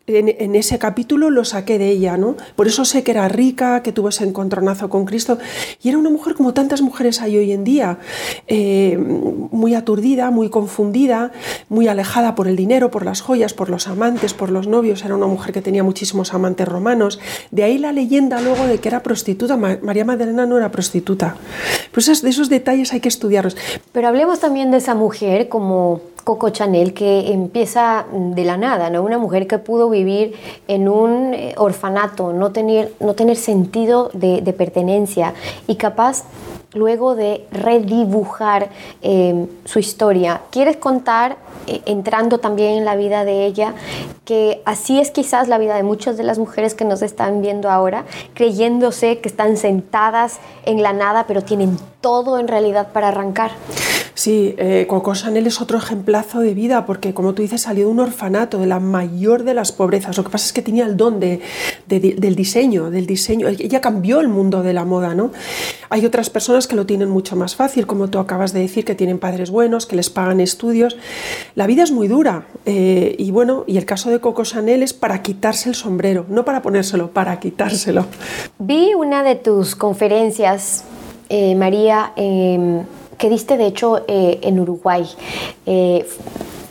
en, 0.07 0.55
ese 0.55 0.79
capítulo 0.79 1.29
lo 1.29 1.43
saqué 1.43 1.77
de 1.77 1.89
ella, 1.89 2.15
¿no? 2.15 2.37
Por 2.55 2.67
eso 2.67 2.85
sé 2.85 3.03
que 3.03 3.11
era 3.11 3.27
rica, 3.27 3.83
que 3.83 3.91
tuvo 3.91 4.07
ese 4.07 4.23
encontronazo 4.23 4.89
con 4.89 5.03
Cristo. 5.03 5.37
Y 5.83 5.89
era 5.89 5.97
una 5.97 6.09
mujer 6.09 6.33
como 6.33 6.53
tantas 6.53 6.81
mujeres 6.81 7.21
hay 7.21 7.37
hoy 7.37 7.51
en 7.51 7.65
día, 7.65 7.99
eh, 8.47 8.97
muy 8.97 9.75
aturdida, 9.75 10.31
muy 10.31 10.49
confundida, 10.49 11.33
muy 11.67 11.89
alejada 11.89 12.35
por 12.35 12.47
el 12.47 12.55
dinero, 12.55 12.89
por 12.89 13.03
las 13.03 13.19
joyas, 13.19 13.53
por 13.53 13.69
los 13.69 13.89
amantes, 13.89 14.33
por 14.33 14.49
los 14.49 14.65
novios. 14.65 15.03
Era 15.03 15.15
una 15.15 15.27
mujer 15.27 15.51
que 15.51 15.61
tenía 15.61 15.83
muchísimos 15.83 16.33
amantes 16.33 16.67
romanos. 16.67 17.19
De 17.51 17.63
ahí 17.63 17.77
la 17.77 17.91
leyenda 17.91 18.39
luego 18.39 18.65
de 18.65 18.79
que 18.79 18.87
era 18.87 19.03
prostituta. 19.03 19.57
María 19.57 20.05
Magdalena 20.05 20.45
no 20.45 20.57
era 20.57 20.71
prostituta. 20.71 21.35
Pues 21.91 22.21
de 22.21 22.29
esos 22.29 22.47
detalles 22.47 22.93
hay 22.93 23.01
que 23.01 23.09
estudiarlos. 23.09 23.57
Pero 23.91 24.07
hablemos 24.07 24.39
también 24.39 24.71
de 24.71 24.77
esa 24.77 24.95
mujer 24.95 25.49
como 25.49 26.01
Coco 26.27 26.49
Chanel 26.49 26.93
que 26.93 27.31
empieza 27.31 28.05
de 28.11 28.43
la 28.43 28.57
nada, 28.57 28.89
¿no? 28.89 29.01
Una 29.01 29.17
mujer 29.17 29.47
que 29.47 29.59
pudo 29.59 29.89
vivir 29.89 30.35
en 30.67 30.89
un 30.89 31.33
eh, 31.33 31.53
orfanato, 31.55 32.33
no 32.33 32.51
tener, 32.51 32.91
no 32.99 33.13
tener 33.13 33.37
sentido 33.37 34.09
de, 34.11 34.41
pertenencia 34.51 35.33
y 35.67 35.75
capaz 35.75 36.25
luego 36.77 37.15
de 37.15 37.45
redibujar 37.51 38.69
eh, 39.01 39.47
su 39.65 39.79
historia. 39.79 40.41
¿Quieres 40.51 40.77
contar, 40.77 41.37
eh, 41.67 41.81
entrando 41.85 42.39
también 42.39 42.77
en 42.77 42.85
la 42.85 42.95
vida 42.95 43.25
de 43.25 43.45
ella, 43.45 43.73
que 44.25 44.61
así 44.65 44.99
es 44.99 45.11
quizás 45.11 45.47
la 45.47 45.57
vida 45.57 45.75
de 45.75 45.83
muchas 45.83 46.17
de 46.17 46.23
las 46.23 46.39
mujeres 46.39 46.75
que 46.75 46.85
nos 46.85 47.01
están 47.01 47.41
viendo 47.41 47.69
ahora, 47.69 48.05
creyéndose 48.33 49.19
que 49.19 49.29
están 49.29 49.57
sentadas 49.57 50.39
en 50.65 50.83
la 50.83 50.93
nada, 50.93 51.25
pero 51.27 51.43
tienen 51.43 51.77
todo 52.01 52.39
en 52.39 52.47
realidad 52.47 52.89
para 52.93 53.09
arrancar? 53.09 53.51
Sí, 54.17 54.55
eh, 54.57 54.87
Coco 54.89 55.13
Chanel 55.13 55.45
es 55.45 55.61
otro 55.61 55.77
ejemplazo 55.77 56.39
de 56.39 56.55
vida 56.55 56.87
porque, 56.87 57.13
como 57.13 57.35
tú 57.35 57.43
dices, 57.43 57.61
salió 57.61 57.85
de 57.85 57.91
un 57.91 57.99
orfanato, 57.99 58.57
de 58.57 58.65
la 58.65 58.79
mayor 58.79 59.43
de 59.43 59.53
las 59.53 59.71
pobrezas. 59.71 60.17
Lo 60.17 60.23
que 60.23 60.31
pasa 60.31 60.47
es 60.47 60.53
que 60.53 60.63
tenía 60.63 60.87
el 60.87 60.97
don 60.97 61.19
de, 61.19 61.39
del 61.85 62.35
diseño, 62.35 62.89
del 62.89 63.05
diseño. 63.05 63.47
Ella 63.47 63.79
cambió 63.79 64.19
el 64.19 64.27
mundo 64.27 64.63
de 64.63 64.73
la 64.73 64.85
moda, 64.85 65.13
¿no? 65.13 65.31
Hay 65.89 66.03
otras 66.03 66.31
personas 66.31 66.66
que 66.67 66.75
lo 66.75 66.85
tienen 66.85 67.09
mucho 67.09 67.35
más 67.35 67.55
fácil, 67.55 67.87
como 67.87 68.09
tú 68.09 68.19
acabas 68.19 68.53
de 68.53 68.59
decir, 68.61 68.85
que 68.85 68.95
tienen 68.95 69.19
padres 69.19 69.49
buenos, 69.49 69.85
que 69.85 69.95
les 69.95 70.09
pagan 70.09 70.39
estudios. 70.39 70.97
La 71.55 71.67
vida 71.67 71.83
es 71.83 71.91
muy 71.91 72.07
dura 72.07 72.47
eh, 72.65 73.15
y 73.17 73.31
bueno, 73.31 73.63
y 73.67 73.77
el 73.77 73.85
caso 73.85 74.09
de 74.09 74.19
Coco 74.19 74.43
Chanel 74.43 74.83
es 74.83 74.93
para 74.93 75.21
quitarse 75.21 75.69
el 75.69 75.75
sombrero, 75.75 76.25
no 76.29 76.45
para 76.45 76.61
ponérselo, 76.61 77.11
para 77.11 77.39
quitárselo. 77.39 78.05
Vi 78.59 78.93
una 78.93 79.23
de 79.23 79.35
tus 79.35 79.75
conferencias, 79.75 80.83
eh, 81.29 81.55
María, 81.55 82.13
em, 82.15 82.83
que 83.17 83.29
diste 83.29 83.57
de 83.57 83.67
hecho 83.67 84.03
eh, 84.07 84.39
en 84.43 84.59
Uruguay. 84.59 85.05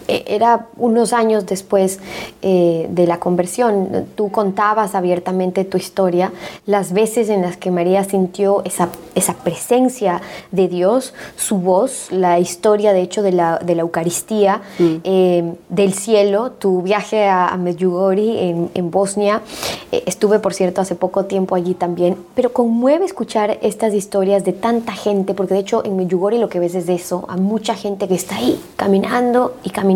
Eh, 0.09 0.25
era 0.29 0.67
unos 0.77 1.13
años 1.13 1.47
después 1.47 1.99
eh, 2.43 2.87
de 2.91 3.07
la 3.07 3.19
conversión. 3.19 4.07
Tú 4.15 4.31
contabas 4.31 4.95
abiertamente 4.95 5.65
tu 5.65 5.77
historia, 5.77 6.33
las 6.65 6.93
veces 6.93 7.29
en 7.29 7.43
las 7.43 7.57
que 7.57 7.71
María 7.71 8.05
sintió 8.05 8.63
esa, 8.65 8.89
esa 9.15 9.35
presencia 9.35 10.21
de 10.53 10.69
Dios, 10.69 11.15
su 11.37 11.59
voz, 11.59 12.09
la 12.11 12.39
historia 12.39 12.93
de 12.93 13.03
hecho 13.03 13.23
de 13.23 13.33
la, 13.33 13.59
de 13.59 13.75
la 13.75 13.83
Eucaristía, 13.83 14.61
mm. 14.79 14.95
eh, 15.05 15.55
del 15.69 15.93
cielo, 15.95 16.53
tu 16.53 16.83
viaje 16.83 17.27
a, 17.27 17.49
a 17.49 17.57
Medjugorje 17.57 18.49
en, 18.49 18.71
en, 18.75 18.91
Bosnia. 18.91 19.43
estuve, 19.91 20.39
por 20.39 20.55
cierto, 20.55 20.81
hace 20.81 20.95
poco 20.95 21.25
tiempo 21.25 21.55
allí 21.55 21.75
también, 21.75 22.17
pero 22.35 22.53
conmueve 22.53 23.05
escuchar 23.05 23.59
estas 23.63 23.95
historias 23.95 24.45
de 24.45 24.53
tanta 24.53 24.93
gente, 24.93 25.35
porque 25.35 25.55
de 25.55 25.61
hecho 25.61 25.85
en 25.85 25.97
Medjugorje 25.97 26.39
lo 26.39 26.49
que 26.49 26.61
ves 26.61 26.75
es 26.75 26.87
de 26.87 26.95
eso, 26.95 27.25
a 27.29 27.37
mucha 27.37 27.75
gente 27.75 28.07
que 28.07 28.15
está 28.15 28.37
ahí 28.37 28.61
caminando 28.77 29.55
y 29.65 29.71
caminando 29.71 29.96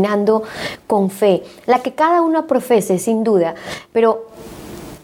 con 0.87 1.11
fe, 1.11 1.43
la 1.67 1.81
que 1.81 1.95
cada 1.95 2.23
uno 2.23 2.47
profese, 2.47 2.99
sin 2.99 3.25
duda, 3.25 3.55
pero 3.93 4.27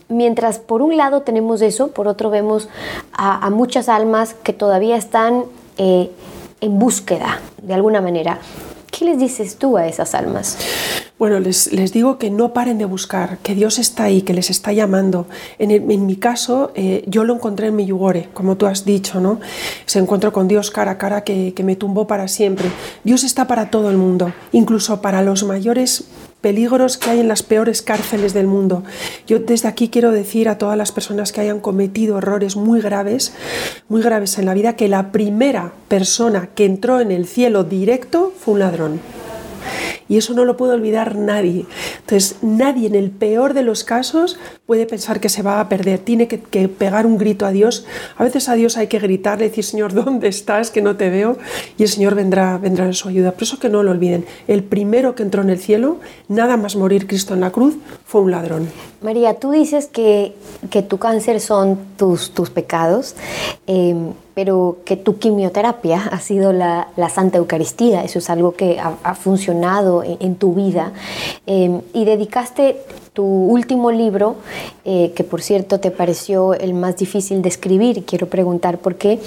mientras 0.09 0.59
por 0.59 0.83
un 0.83 0.97
lado 0.97 1.23
tenemos 1.23 1.63
eso, 1.63 1.89
por 1.89 2.09
otro 2.09 2.31
vemos 2.31 2.69
a, 3.13 3.49
muchas 3.51 3.89
almas 3.89 4.35
que 4.35 4.53
todavía 4.53 4.97
están 4.97 5.45
eh, 5.79 6.11
en 6.61 6.79
búsqueda, 6.79 7.41
de 7.63 7.75
alguna 7.75 8.01
manera. 8.01 8.39
¿Qué 8.91 9.05
les 9.05 9.19
dices 9.19 9.57
tú 9.57 9.77
a 9.77 9.87
esas 9.87 10.15
almas? 10.15 10.59
Bueno, 11.19 11.41
les, 11.41 11.73
les, 11.73 11.95
digo 11.95 12.19
que 12.19 12.29
no 12.29 12.53
paren 12.53 12.77
de 12.77 12.85
buscar, 12.85 13.39
que 13.39 13.55
Dios 13.55 13.79
está 13.79 14.05
ahí, 14.05 14.21
que 14.21 14.35
les 14.35 14.51
está 14.51 14.75
llamando. 14.75 15.27
En, 15.59 15.71
en 15.71 16.05
mi 16.05 16.17
caso, 16.17 16.73
eh, 16.75 17.05
yo 17.07 17.25
lo 17.25 17.35
encontré 17.35 17.69
en 17.69 17.77
mi 17.77 17.87
yugore, 17.87 18.29
como 18.35 18.59
tú 18.59 18.67
has 18.67 18.85
dicho, 18.85 19.19
¿no? 19.19 19.41
Ese 19.87 19.99
encuentro 19.99 20.31
con 20.35 20.47
Dios 20.47 20.71
cara 20.71 20.91
a 20.91 20.99
cara 20.99 21.25
que, 21.25 21.55
que 21.55 21.63
me 21.63 21.75
tumbó 21.75 22.07
para 22.07 22.29
siempre. 22.29 22.71
Dios 23.03 23.25
está 23.25 23.47
para 23.47 23.71
todo 23.71 23.89
el 23.89 23.97
mundo, 23.97 24.35
incluso 24.53 25.01
para 25.01 25.23
los 25.23 25.43
mayores 25.45 26.05
peligros 26.43 26.99
que 26.99 27.09
hay 27.09 27.21
en 27.21 27.29
las 27.29 27.43
peores 27.43 27.81
cárceles 27.81 28.35
del 28.35 28.47
mundo. 28.47 28.85
Yo 29.27 29.39
desde 29.39 29.69
aquí 29.69 29.89
quiero 29.89 30.13
decir 30.13 30.51
a 30.51 30.59
todas 30.59 30.77
las 30.77 30.93
personas 30.93 31.33
que 31.33 31.41
hayan 31.41 31.61
cometido 31.61 32.19
errores 32.19 32.57
muy 32.57 32.83
graves, 32.83 33.33
muy 33.89 34.03
graves 34.03 34.37
en 34.37 34.45
la 34.45 34.53
vida, 34.53 34.77
que 34.77 34.89
la 34.89 35.13
primera 35.13 35.73
persona 35.89 36.51
que 36.55 36.67
entró 36.67 37.01
en 37.01 37.11
el 37.11 37.27
cielo 37.27 37.65
directo 37.65 38.35
fue 38.39 38.53
un 38.53 38.61
ladrón. 38.61 39.26
Y 40.09 40.17
eso 40.19 40.35
no 40.35 40.45
lo 40.45 40.57
puede 40.57 40.75
olvidar 40.75 41.17
nadie. 41.17 41.67
Entonces, 42.01 42.39
nadie 42.43 42.87
en 42.87 42.95
el 42.95 43.11
peor 43.11 43.55
de 43.55 43.63
los 43.63 43.85
casos 43.85 44.39
puede 44.67 44.87
pensar 44.87 45.21
que 45.21 45.29
se 45.29 45.43
va 45.43 45.61
a 45.61 45.69
perder. 45.69 45.99
Tiene 45.99 46.29
que, 46.29 46.39
pegar 46.69 47.07
un 47.07 47.19
grito 47.19 47.47
a 47.47 47.51
Dios. 47.51 47.87
A 48.17 48.25
veces 48.25 48.49
a 48.49 48.55
Dios 48.55 48.77
hay 48.77 48.87
que 48.87 48.99
gritarle, 48.99 49.49
decir, 49.49 49.65
Señor, 49.65 49.95
¿dónde 49.95 50.29
estás? 50.29 50.71
Que 50.71 50.83
no 50.83 50.97
te 50.97 51.11
veo. 51.11 51.39
Y 51.79 51.83
el 51.83 51.89
Señor 51.89 52.15
vendrá, 52.15 52.59
vendrá 52.59 52.87
en 52.87 52.95
su 52.95 53.09
ayuda. 53.09 53.33
Por 53.33 53.43
eso 53.45 53.59
que 53.59 53.69
no 53.69 53.83
lo 53.83 53.91
olviden. 53.91 54.25
El 54.49 54.63
primero 54.63 55.15
que 55.15 55.23
entró 55.23 55.43
en 55.43 55.51
el 55.51 55.59
cielo, 55.59 55.99
nada 56.29 56.57
más 56.57 56.77
morir 56.77 57.07
Cristo 57.07 57.35
en 57.35 57.41
la 57.41 57.51
cruz, 57.51 57.77
fue 58.07 58.21
un 58.23 58.31
ladrón. 58.31 58.71
María, 59.03 59.35
tú 59.35 59.51
dices 59.51 59.87
que, 59.87 60.35
que 60.71 60.83
tu 60.83 60.99
cáncer 60.99 61.41
son 61.41 61.79
tus, 61.97 62.31
tus 62.31 62.51
pecados. 62.51 63.17
Em, 63.67 64.13
pero 64.37 64.81
que 64.85 64.99
tu 64.99 65.19
quimioterapia 65.19 66.11
ha 66.13 66.21
sido 66.21 66.53
la, 66.53 66.89
Santa 67.09 67.39
Eucaristía, 67.39 68.05
eso 68.05 68.19
es 68.19 68.29
algo 68.29 68.53
que 68.53 68.79
ha, 68.79 69.15
funcionado 69.15 70.05
en, 70.05 70.35
tu 70.35 70.53
vida, 70.53 70.93
em, 71.47 71.81
y 71.95 72.05
dedicaste 72.05 72.77
tu 73.15 73.25
último 73.25 73.91
libro, 73.91 74.37
eh, 74.85 75.15
que 75.17 75.25
por 75.25 75.41
cierto 75.41 75.81
te 75.81 75.91
pareció 75.91 76.53
el 76.53 76.75
más 76.75 76.99
difícil 76.99 77.41
de 77.41 77.49
escribir, 77.49 78.05
quiero 78.05 78.27
preguntar 78.27 78.77
por 78.77 78.97
qué, 78.97 79.21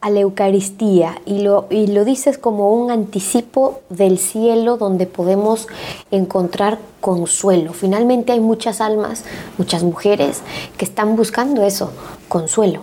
a 0.00 0.10
la 0.10 0.20
Eucaristía 0.20 1.20
y 1.26 1.42
lo, 1.42 1.66
y 1.70 1.88
lo 1.88 2.04
dices 2.04 2.38
como 2.38 2.72
un 2.74 2.90
anticipo 2.90 3.80
del 3.90 4.18
cielo 4.18 4.76
donde 4.76 5.06
podemos 5.06 5.68
encontrar 6.10 6.78
consuelo. 7.00 7.72
Finalmente 7.72 8.32
hay 8.32 8.40
muchas 8.40 8.80
almas, 8.80 9.24
muchas 9.58 9.82
mujeres 9.82 10.40
que 10.78 10.84
están 10.84 11.16
buscando 11.16 11.64
eso, 11.64 11.92
consuelo. 12.28 12.80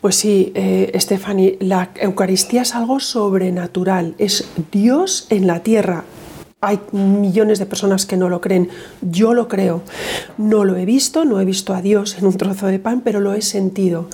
Pues 0.00 0.16
sí, 0.16 0.52
eh, 0.54 0.92
Stephanie, 0.98 1.58
la 1.60 1.90
Eucaristía 1.96 2.62
es 2.62 2.74
algo 2.74 3.00
sobrenatural, 3.00 4.14
es 4.16 4.48
Dios 4.72 5.26
en 5.28 5.46
la 5.46 5.60
tierra. 5.62 6.04
Hay 6.62 6.78
millones 6.92 7.58
de 7.58 7.64
personas 7.64 8.04
que 8.04 8.18
no 8.18 8.28
lo 8.28 8.42
creen. 8.42 8.68
Yo 9.00 9.32
lo 9.32 9.48
creo. 9.48 9.80
No 10.36 10.64
lo 10.64 10.76
he 10.76 10.84
visto, 10.84 11.24
no 11.24 11.40
he 11.40 11.46
visto 11.46 11.72
a 11.72 11.80
Dios 11.80 12.18
en 12.18 12.26
un 12.26 12.36
trozo 12.36 12.66
de 12.66 12.78
pan, 12.78 13.00
pero 13.00 13.18
lo 13.20 13.32
he 13.32 13.40
sentido. 13.40 14.08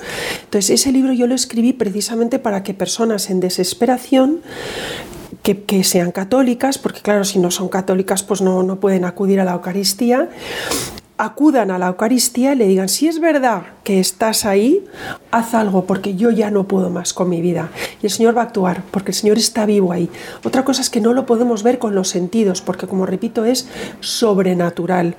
Entonces, 0.45 0.69
ese 0.69 0.93
libro 0.93 1.11
yo 1.11 1.27
lo 1.27 1.35
escribí 1.35 1.73
precisamente 1.73 2.39
para 2.39 2.63
que 2.63 2.73
personas 2.73 3.29
en 3.29 3.41
desesperación 3.41 4.39
que, 5.43 5.83
sean 5.83 6.11
católicas, 6.11 6.77
porque 6.77 7.01
claro, 7.01 7.23
si 7.23 7.39
no 7.39 7.51
son 7.51 7.69
católicas, 7.69 8.23
pues 8.23 8.41
no, 8.41 8.63
no 8.63 8.79
pueden 8.79 9.05
acudir 9.05 9.39
a 9.39 9.45
la 9.45 9.53
Eucaristía, 9.53 10.29
acudan 11.17 11.71
a 11.71 11.79
la 11.79 11.87
Eucaristía 11.87 12.53
y 12.53 12.55
le 12.55 12.67
digan, 12.67 12.89
si 12.89 13.07
es 13.07 13.19
verdad 13.19 13.63
que 13.83 13.99
estás 13.99 14.45
ahí, 14.45 14.85
haz 15.31 15.55
algo 15.55 15.85
porque 15.85 16.15
yo 16.15 16.29
ya 16.29 16.51
no 16.51 16.67
puedo 16.67 16.89
más 16.91 17.13
con 17.13 17.29
mi 17.29 17.41
vida. 17.41 17.71
Y 18.01 18.05
el 18.05 18.11
Señor 18.11 18.37
va 18.37 18.41
a 18.41 18.45
actuar 18.45 18.83
porque 18.91 19.11
el 19.11 19.15
Señor 19.15 19.37
está 19.37 19.65
vivo 19.65 19.91
ahí. 19.91 20.09
Otra 20.43 20.63
cosa 20.63 20.81
es 20.81 20.89
que 20.89 21.01
no 21.01 21.13
lo 21.13 21.25
podemos 21.25 21.63
ver 21.63 21.79
con 21.79 21.95
los 21.95 22.09
sentidos 22.09 22.61
porque, 22.61 22.85
como 22.85 23.05
repito, 23.05 23.45
es 23.45 23.67
sobrenatural. 23.99 25.15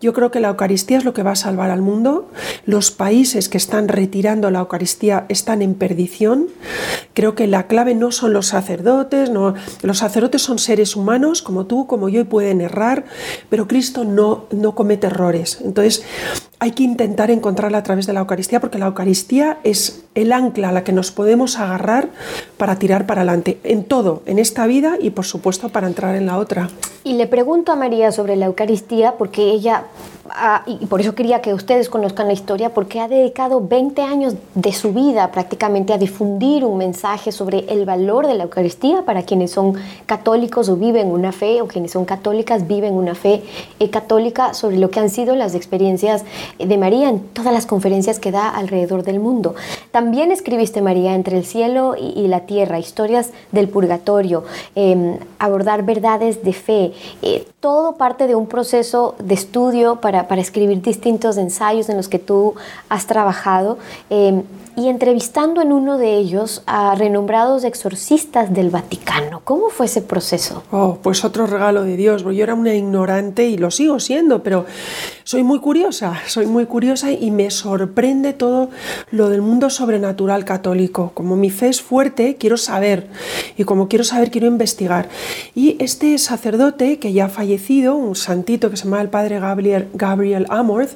Yo 0.00 0.12
creo 0.12 0.30
que 0.30 0.40
la 0.40 0.48
Eucaristía 0.48 0.98
es 0.98 1.04
lo 1.04 1.14
que 1.14 1.22
va 1.22 1.32
a 1.32 1.36
salvar 1.36 1.70
al 1.70 1.82
mundo. 1.82 2.28
Los 2.64 2.90
países 2.90 3.48
que 3.48 3.58
están 3.58 3.86
retirando 3.86 4.50
la 4.50 4.60
Eucaristía 4.60 5.26
están 5.28 5.62
en 5.62 5.74
perdición. 5.74 6.48
Creo 7.14 7.34
que 7.34 7.46
la 7.46 7.66
clave 7.68 7.94
no 7.94 8.10
son 8.10 8.32
los 8.32 8.48
sacerdotes, 8.48 9.30
no, 9.30 9.54
los 9.82 9.98
sacerdotes 9.98 10.42
son 10.42 10.58
seres 10.58 10.96
humanos 10.96 11.40
como 11.40 11.66
tú, 11.66 11.86
como 11.86 12.08
yo 12.08 12.20
y 12.20 12.24
pueden 12.24 12.60
errar, 12.60 13.04
pero 13.48 13.68
Cristo 13.68 14.04
no, 14.04 14.46
no 14.50 14.74
comete 14.74 15.06
errores 15.06 15.35
entonces, 15.64 16.02
hay 16.58 16.70
que 16.72 16.82
intentar 16.82 17.30
encontrarla 17.30 17.78
a 17.78 17.82
través 17.82 18.06
de 18.06 18.12
la 18.12 18.20
Eucaristía 18.20 18.60
porque 18.60 18.78
la 18.78 18.86
Eucaristía 18.86 19.58
es 19.62 20.04
el 20.14 20.32
ancla 20.32 20.70
a 20.70 20.72
la 20.72 20.84
que 20.84 20.92
nos 20.92 21.10
podemos 21.10 21.58
agarrar 21.58 22.08
para 22.56 22.78
tirar 22.78 23.06
para 23.06 23.20
adelante 23.20 23.58
en 23.62 23.84
todo, 23.84 24.22
en 24.26 24.38
esta 24.38 24.66
vida 24.66 24.96
y 25.00 25.10
por 25.10 25.26
supuesto 25.26 25.68
para 25.68 25.86
entrar 25.86 26.16
en 26.16 26.26
la 26.26 26.38
otra. 26.38 26.70
Y 27.04 27.14
le 27.14 27.26
pregunto 27.26 27.72
a 27.72 27.76
María 27.76 28.10
sobre 28.10 28.36
la 28.36 28.46
Eucaristía 28.46 29.12
porque 29.18 29.50
ella 29.50 29.84
y 30.66 30.86
por 30.86 31.00
eso 31.00 31.14
quería 31.14 31.40
que 31.40 31.54
ustedes 31.54 31.88
conozcan 31.88 32.26
la 32.26 32.32
historia, 32.32 32.70
porque 32.70 33.00
ha 33.00 33.08
dedicado 33.08 33.60
20 33.66 34.02
años 34.02 34.34
de 34.54 34.72
su 34.72 34.92
vida 34.92 35.30
prácticamente 35.30 35.92
a 35.92 35.98
difundir 35.98 36.64
un 36.64 36.78
mensaje 36.78 37.32
sobre 37.32 37.60
el 37.68 37.84
valor 37.84 38.26
de 38.26 38.34
la 38.34 38.44
Eucaristía 38.44 39.02
para 39.02 39.22
quienes 39.22 39.52
son 39.52 39.74
católicos 40.06 40.68
o 40.68 40.76
viven 40.76 41.08
una 41.08 41.32
fe, 41.32 41.62
o 41.62 41.68
quienes 41.68 41.92
son 41.92 42.04
católicas 42.04 42.66
viven 42.66 42.94
una 42.94 43.14
fe 43.14 43.42
eh, 43.78 43.90
católica, 43.90 44.54
sobre 44.54 44.78
lo 44.78 44.90
que 44.90 45.00
han 45.00 45.10
sido 45.10 45.36
las 45.36 45.54
experiencias 45.54 46.24
de 46.58 46.78
María 46.78 47.08
en 47.08 47.20
todas 47.20 47.52
las 47.52 47.66
conferencias 47.66 48.18
que 48.18 48.30
da 48.30 48.48
alrededor 48.48 49.02
del 49.02 49.20
mundo. 49.20 49.54
También 49.90 50.32
escribiste, 50.32 50.82
María, 50.82 51.14
entre 51.14 51.36
el 51.36 51.44
cielo 51.44 51.94
y, 51.98 52.26
la 52.28 52.40
tierra, 52.40 52.78
historias 52.78 53.30
del 53.52 53.68
purgatorio, 53.68 54.44
em, 54.74 55.18
abordar 55.38 55.84
verdades 55.84 56.42
de 56.42 56.52
fe, 56.52 56.92
eh, 57.22 57.44
todo 57.66 57.96
parte 57.96 58.28
de 58.28 58.36
un 58.36 58.46
proceso 58.46 59.16
de 59.18 59.34
estudio 59.34 59.96
para, 59.96 60.28
para, 60.28 60.40
escribir 60.40 60.80
distintos 60.82 61.36
ensayos 61.36 61.88
en 61.88 61.96
los 61.96 62.06
que 62.08 62.20
tú 62.20 62.54
has 62.88 63.08
trabajado. 63.08 63.76
Em, 64.08 64.44
y 64.76 64.88
entrevistando 64.88 65.62
en 65.62 65.72
uno 65.72 65.96
de 65.96 66.18
ellos 66.18 66.62
a 66.66 66.94
renombrados 66.94 67.64
exorcistas 67.64 68.52
del 68.52 68.68
Vaticano. 68.68 69.40
¿Cómo 69.42 69.70
fue 69.70 69.86
ese 69.86 70.02
proceso? 70.02 70.64
Oh, 70.70 70.98
pues 71.02 71.24
otro 71.24 71.46
regalo 71.46 71.82
de 71.82 71.96
Dios. 71.96 72.22
Yo 72.22 72.42
era 72.42 72.54
una 72.54 72.74
ignorante 72.74 73.46
y 73.46 73.56
lo 73.56 73.70
sigo 73.70 73.98
siendo, 74.00 74.42
pero 74.42 74.66
soy 75.24 75.42
muy 75.42 75.60
curiosa, 75.60 76.20
soy 76.26 76.44
muy 76.44 76.66
curiosa 76.66 77.10
y 77.10 77.30
me 77.30 77.50
sorprende 77.50 78.34
todo 78.34 78.68
lo 79.10 79.30
del 79.30 79.40
mundo 79.40 79.70
sobrenatural 79.70 80.44
católico. 80.44 81.10
Como 81.14 81.36
mi 81.36 81.48
fe 81.48 81.68
es 81.68 81.80
fuerte, 81.80 82.36
quiero 82.38 82.58
saber 82.58 83.08
y 83.56 83.64
como 83.64 83.88
quiero 83.88 84.04
saber, 84.04 84.30
quiero 84.30 84.46
investigar. 84.46 85.08
Y 85.54 85.82
este 85.82 86.18
sacerdote 86.18 86.98
que 86.98 87.14
ya 87.14 87.24
ha 87.24 87.30
un 87.96 88.14
santito 88.14 88.70
que 88.70 88.76
se 88.76 88.84
llama 88.84 89.00
el 89.00 89.08
padre 89.08 89.40
Gabriel, 89.40 89.88
Gabriel 89.94 90.46
Amorth, 90.48 90.90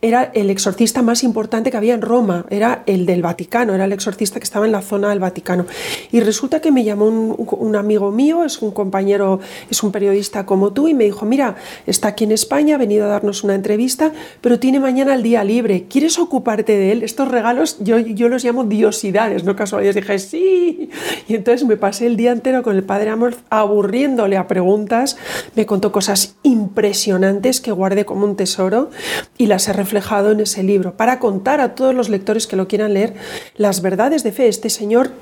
era 0.00 0.30
el 0.34 0.50
exorcista 0.50 1.02
más 1.02 1.24
importante 1.24 1.70
que 1.70 1.76
había 1.76 1.94
en 1.94 2.02
Roma, 2.02 2.46
era 2.50 2.82
el 2.86 3.06
de 3.06 3.14
el 3.14 3.22
Vaticano, 3.22 3.74
era 3.74 3.84
el 3.84 3.92
exorcista 3.92 4.38
que 4.38 4.44
estaba 4.44 4.66
en 4.66 4.72
la 4.72 4.82
zona 4.82 5.08
del 5.08 5.18
Vaticano. 5.18 5.66
Y 6.12 6.20
resulta 6.20 6.60
que 6.60 6.70
me 6.70 6.84
llamó 6.84 7.06
un, 7.06 7.76
amigo 7.76 8.10
mío, 8.12 8.44
es 8.44 8.62
un 8.62 8.70
compañero, 8.70 9.40
es 9.70 9.82
un 9.82 9.90
periodista 9.90 10.46
como 10.46 10.72
tú, 10.72 10.88
y 10.88 10.94
me 10.94 11.04
dijo, 11.04 11.26
mira, 11.26 11.56
está 11.86 12.08
aquí 12.08 12.24
en 12.24 12.32
España, 12.32 12.76
ha 12.76 12.78
venido 12.78 13.06
a 13.06 13.08
darnos 13.08 13.42
una 13.42 13.54
entrevista, 13.54 14.12
pero 14.40 14.58
tiene 14.58 14.80
mañana 14.80 15.14
el 15.14 15.22
día 15.22 15.42
libre, 15.44 15.86
¿quieres 15.88 16.18
ocuparte 16.18 16.76
de 16.76 16.92
él? 16.92 17.02
Estos 17.02 17.28
regalos 17.28 17.78
yo, 17.80 17.98
yo 17.98 18.28
los 18.28 18.44
llamo 18.44 18.64
diosidades, 18.64 19.44
no 19.44 19.56
casualidades. 19.56 19.96
Dije, 19.96 20.18
sí. 20.18 20.90
Y 21.28 21.34
entonces 21.34 21.66
me 21.66 21.76
pasé 21.76 22.06
el 22.06 22.16
día 22.16 22.32
entero 22.32 22.62
con 22.62 22.76
el 22.76 22.84
padre 22.84 23.10
Amor 23.10 23.36
aburriéndole 23.50 24.36
a 24.36 24.46
preguntas, 24.46 25.16
me 25.54 25.66
contó 25.66 25.92
cosas 25.96 26.36
impresionantes 26.42 27.62
que 27.62 27.72
guardé 27.72 28.04
como 28.04 28.26
un 28.26 28.36
tesoro 28.36 28.90
y 29.38 29.46
las 29.46 29.66
he 29.66 29.72
reflejado 29.72 30.32
en 30.32 30.40
ese 30.40 30.62
libro 30.62 30.94
para 30.94 31.18
contar 31.18 31.62
a 31.62 31.74
todos 31.74 31.94
los 31.94 32.10
lectores 32.10 32.46
que 32.46 32.54
lo 32.54 32.68
quieran 32.68 32.92
leer 32.92 33.14
las 33.56 33.80
verdades 33.80 34.22
de 34.22 34.30
fe. 34.30 34.46
Este 34.46 34.68
señor 34.68 35.12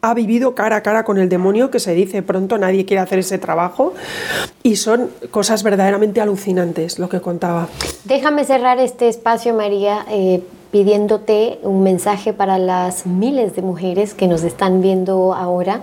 ha 0.00 0.14
vivido 0.14 0.54
cara 0.54 0.76
a 0.76 0.82
cara 0.82 1.04
con 1.04 1.18
el 1.18 1.28
demonio, 1.28 1.70
que 1.70 1.80
se 1.80 1.92
dice 1.92 2.22
pronto, 2.22 2.56
nadie 2.56 2.86
quiere 2.86 3.02
hacer 3.02 3.18
ese 3.18 3.36
trabajo, 3.36 3.92
y 4.62 4.76
son 4.76 5.10
cosas 5.30 5.62
verdaderamente 5.62 6.22
alucinantes 6.22 6.98
lo 6.98 7.10
que 7.10 7.20
contaba. 7.20 7.68
Déjame 8.06 8.44
cerrar 8.44 8.78
este 8.78 9.08
espacio, 9.08 9.52
María. 9.52 10.06
Eh, 10.08 10.42
pidiéndote 10.70 11.58
un 11.62 11.82
mensaje 11.82 12.32
para 12.32 12.58
las 12.58 13.06
miles 13.06 13.54
de 13.54 13.62
mujeres 13.62 14.14
que 14.14 14.26
nos 14.26 14.42
están 14.42 14.82
viendo 14.82 15.32
ahora 15.32 15.80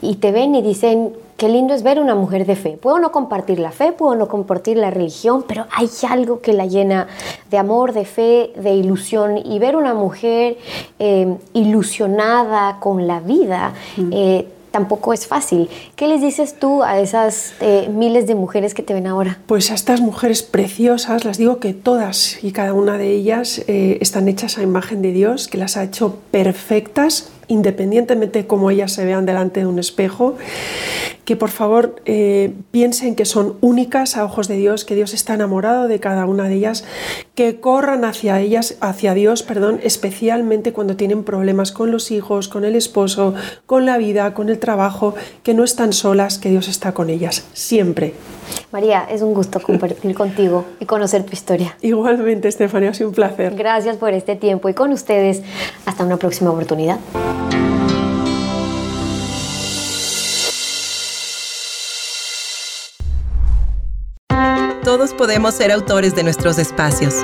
y 0.00 0.16
te 0.16 0.32
ven 0.32 0.54
y 0.54 0.62
dicen, 0.62 1.12
qué 1.42 1.48
lindo 1.48 1.74
es 1.74 1.82
ver 1.82 1.98
una 1.98 2.14
mujer 2.14 2.46
de 2.46 2.54
fe. 2.54 2.78
Puedo 2.80 3.00
no 3.00 3.10
compartir 3.10 3.58
la 3.58 3.72
fe, 3.72 3.90
puedo 3.90 4.14
no 4.14 4.28
compartir 4.28 4.76
la 4.76 4.90
religión, 4.92 5.44
pero 5.48 5.66
hay 5.76 5.90
algo 6.08 6.40
que 6.40 6.52
la 6.52 6.66
llena 6.66 7.08
de 7.50 7.58
amor, 7.58 7.92
de 7.94 8.04
fe, 8.04 8.52
de 8.54 8.74
ilusión. 8.74 9.38
Y 9.44 9.58
ver 9.58 9.74
una 9.74 9.92
mujer 9.92 10.56
eh, 11.00 11.36
ilusionada 11.52 12.78
con 12.78 13.08
la 13.08 13.18
vida. 13.18 13.74
Eh, 14.12 14.46
tampoco 14.70 15.12
es 15.12 15.26
fácil. 15.26 15.68
¿Qué 15.96 16.06
les 16.06 16.20
dices 16.20 16.60
tú 16.60 16.84
a 16.84 17.00
esas 17.00 17.54
eh, 17.60 17.90
miles 17.92 18.28
de 18.28 18.36
mujeres 18.36 18.72
que 18.72 18.84
te 18.84 18.94
ven 18.94 19.08
ahora? 19.08 19.40
Pues 19.46 19.72
a 19.72 19.74
estas 19.74 20.00
mujeres 20.00 20.44
preciosas, 20.44 21.24
las 21.24 21.38
digo 21.38 21.58
que 21.58 21.74
todas 21.74 22.38
y 22.44 22.52
cada 22.52 22.72
una 22.72 22.98
de 22.98 23.10
ellas 23.10 23.64
están 23.66 24.28
hechas 24.28 24.58
a 24.58 24.62
imagen 24.62 25.02
de 25.02 25.10
Dios, 25.10 25.48
que 25.48 25.58
las 25.58 25.76
ha 25.76 25.82
hecho 25.82 26.20
perfectas 26.30 27.32
independientemente 27.52 28.40
de 28.40 28.46
cómo 28.46 28.70
ellas 28.70 28.92
se 28.92 29.04
vean 29.04 29.26
delante 29.26 29.60
de 29.60 29.66
un 29.66 29.78
espejo, 29.78 30.36
que 31.24 31.36
por 31.36 31.50
favor 31.50 32.02
eh, 32.04 32.52
piensen 32.70 33.14
que 33.14 33.24
son 33.24 33.56
únicas 33.60 34.16
a 34.16 34.24
ojos 34.24 34.48
de 34.48 34.56
Dios, 34.56 34.84
que 34.84 34.94
Dios 34.94 35.14
está 35.14 35.34
enamorado 35.34 35.86
de 35.86 36.00
cada 36.00 36.26
una 36.26 36.48
de 36.48 36.54
ellas, 36.54 36.84
que 37.34 37.60
corran 37.60 38.04
hacia 38.04 38.40
ellas, 38.40 38.76
hacia 38.80 39.14
Dios, 39.14 39.42
perdón, 39.42 39.80
especialmente 39.82 40.72
cuando 40.72 40.96
tienen 40.96 41.22
problemas 41.24 41.70
con 41.70 41.92
los 41.92 42.10
hijos, 42.10 42.48
con 42.48 42.64
el 42.64 42.74
esposo, 42.74 43.34
con 43.66 43.84
la 43.84 43.98
vida, 43.98 44.34
con 44.34 44.48
el 44.48 44.58
trabajo, 44.58 45.14
que 45.42 45.54
no 45.54 45.62
están 45.62 45.92
solas, 45.92 46.38
que 46.38 46.50
Dios 46.50 46.68
está 46.68 46.92
con 46.92 47.10
ellas, 47.10 47.44
siempre. 47.52 48.14
María, 48.72 49.06
es 49.10 49.22
un 49.22 49.34
gusto 49.34 49.60
compartir 49.60 50.14
contigo 50.14 50.64
y 50.80 50.86
conocer 50.86 51.24
tu 51.24 51.32
historia. 51.32 51.76
Igualmente, 51.82 52.48
Estefania, 52.48 52.90
ha 52.90 52.94
sido 52.94 53.10
un 53.10 53.14
placer. 53.14 53.54
Gracias 53.54 53.96
por 53.96 54.12
este 54.12 54.36
tiempo 54.36 54.68
y 54.68 54.74
con 54.74 54.92
ustedes, 54.92 55.42
hasta 55.86 56.04
una 56.04 56.16
próxima 56.16 56.50
oportunidad. 56.50 56.98
Todos 64.84 65.14
podemos 65.14 65.54
ser 65.54 65.70
autores 65.70 66.14
de 66.14 66.22
nuestros 66.22 66.58
espacios. 66.58 67.14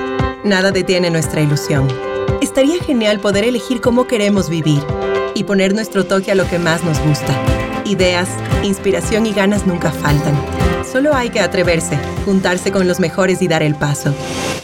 Nada 0.44 0.70
detiene 0.70 1.10
nuestra 1.10 1.40
ilusión. 1.40 1.88
Estaría 2.40 2.80
genial 2.82 3.18
poder 3.18 3.44
elegir 3.44 3.80
cómo 3.80 4.06
queremos 4.06 4.48
vivir 4.48 4.80
y 5.34 5.44
poner 5.44 5.74
nuestro 5.74 6.06
toque 6.06 6.30
a 6.30 6.34
lo 6.34 6.48
que 6.48 6.58
más 6.58 6.84
nos 6.84 7.00
gusta. 7.00 7.34
Ideas, 7.84 8.28
inspiración 8.62 9.26
y 9.26 9.32
ganas 9.32 9.66
nunca 9.66 9.90
faltan. 9.90 10.34
Solo 10.90 11.14
hay 11.14 11.30
que 11.30 11.40
atreverse, 11.40 11.98
juntarse 12.24 12.72
con 12.72 12.88
los 12.88 12.98
mejores 12.98 13.42
y 13.42 13.48
dar 13.48 13.62
el 13.62 13.74
paso. 13.74 14.14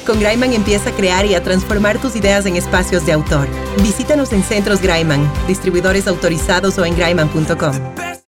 Con 0.06 0.20
Graiman 0.20 0.52
empieza 0.52 0.90
a 0.90 0.92
crear 0.92 1.26
y 1.26 1.34
a 1.34 1.42
transformar 1.42 1.98
tus 1.98 2.16
ideas 2.16 2.46
en 2.46 2.56
espacios 2.56 3.04
de 3.06 3.12
autor. 3.12 3.46
Visítanos 3.82 4.32
en 4.32 4.42
Centros 4.42 4.80
Graiman, 4.80 5.30
distribuidores 5.46 6.06
autorizados 6.08 6.78
o 6.78 6.84
en 6.84 6.96
graiman.com. 6.96 8.13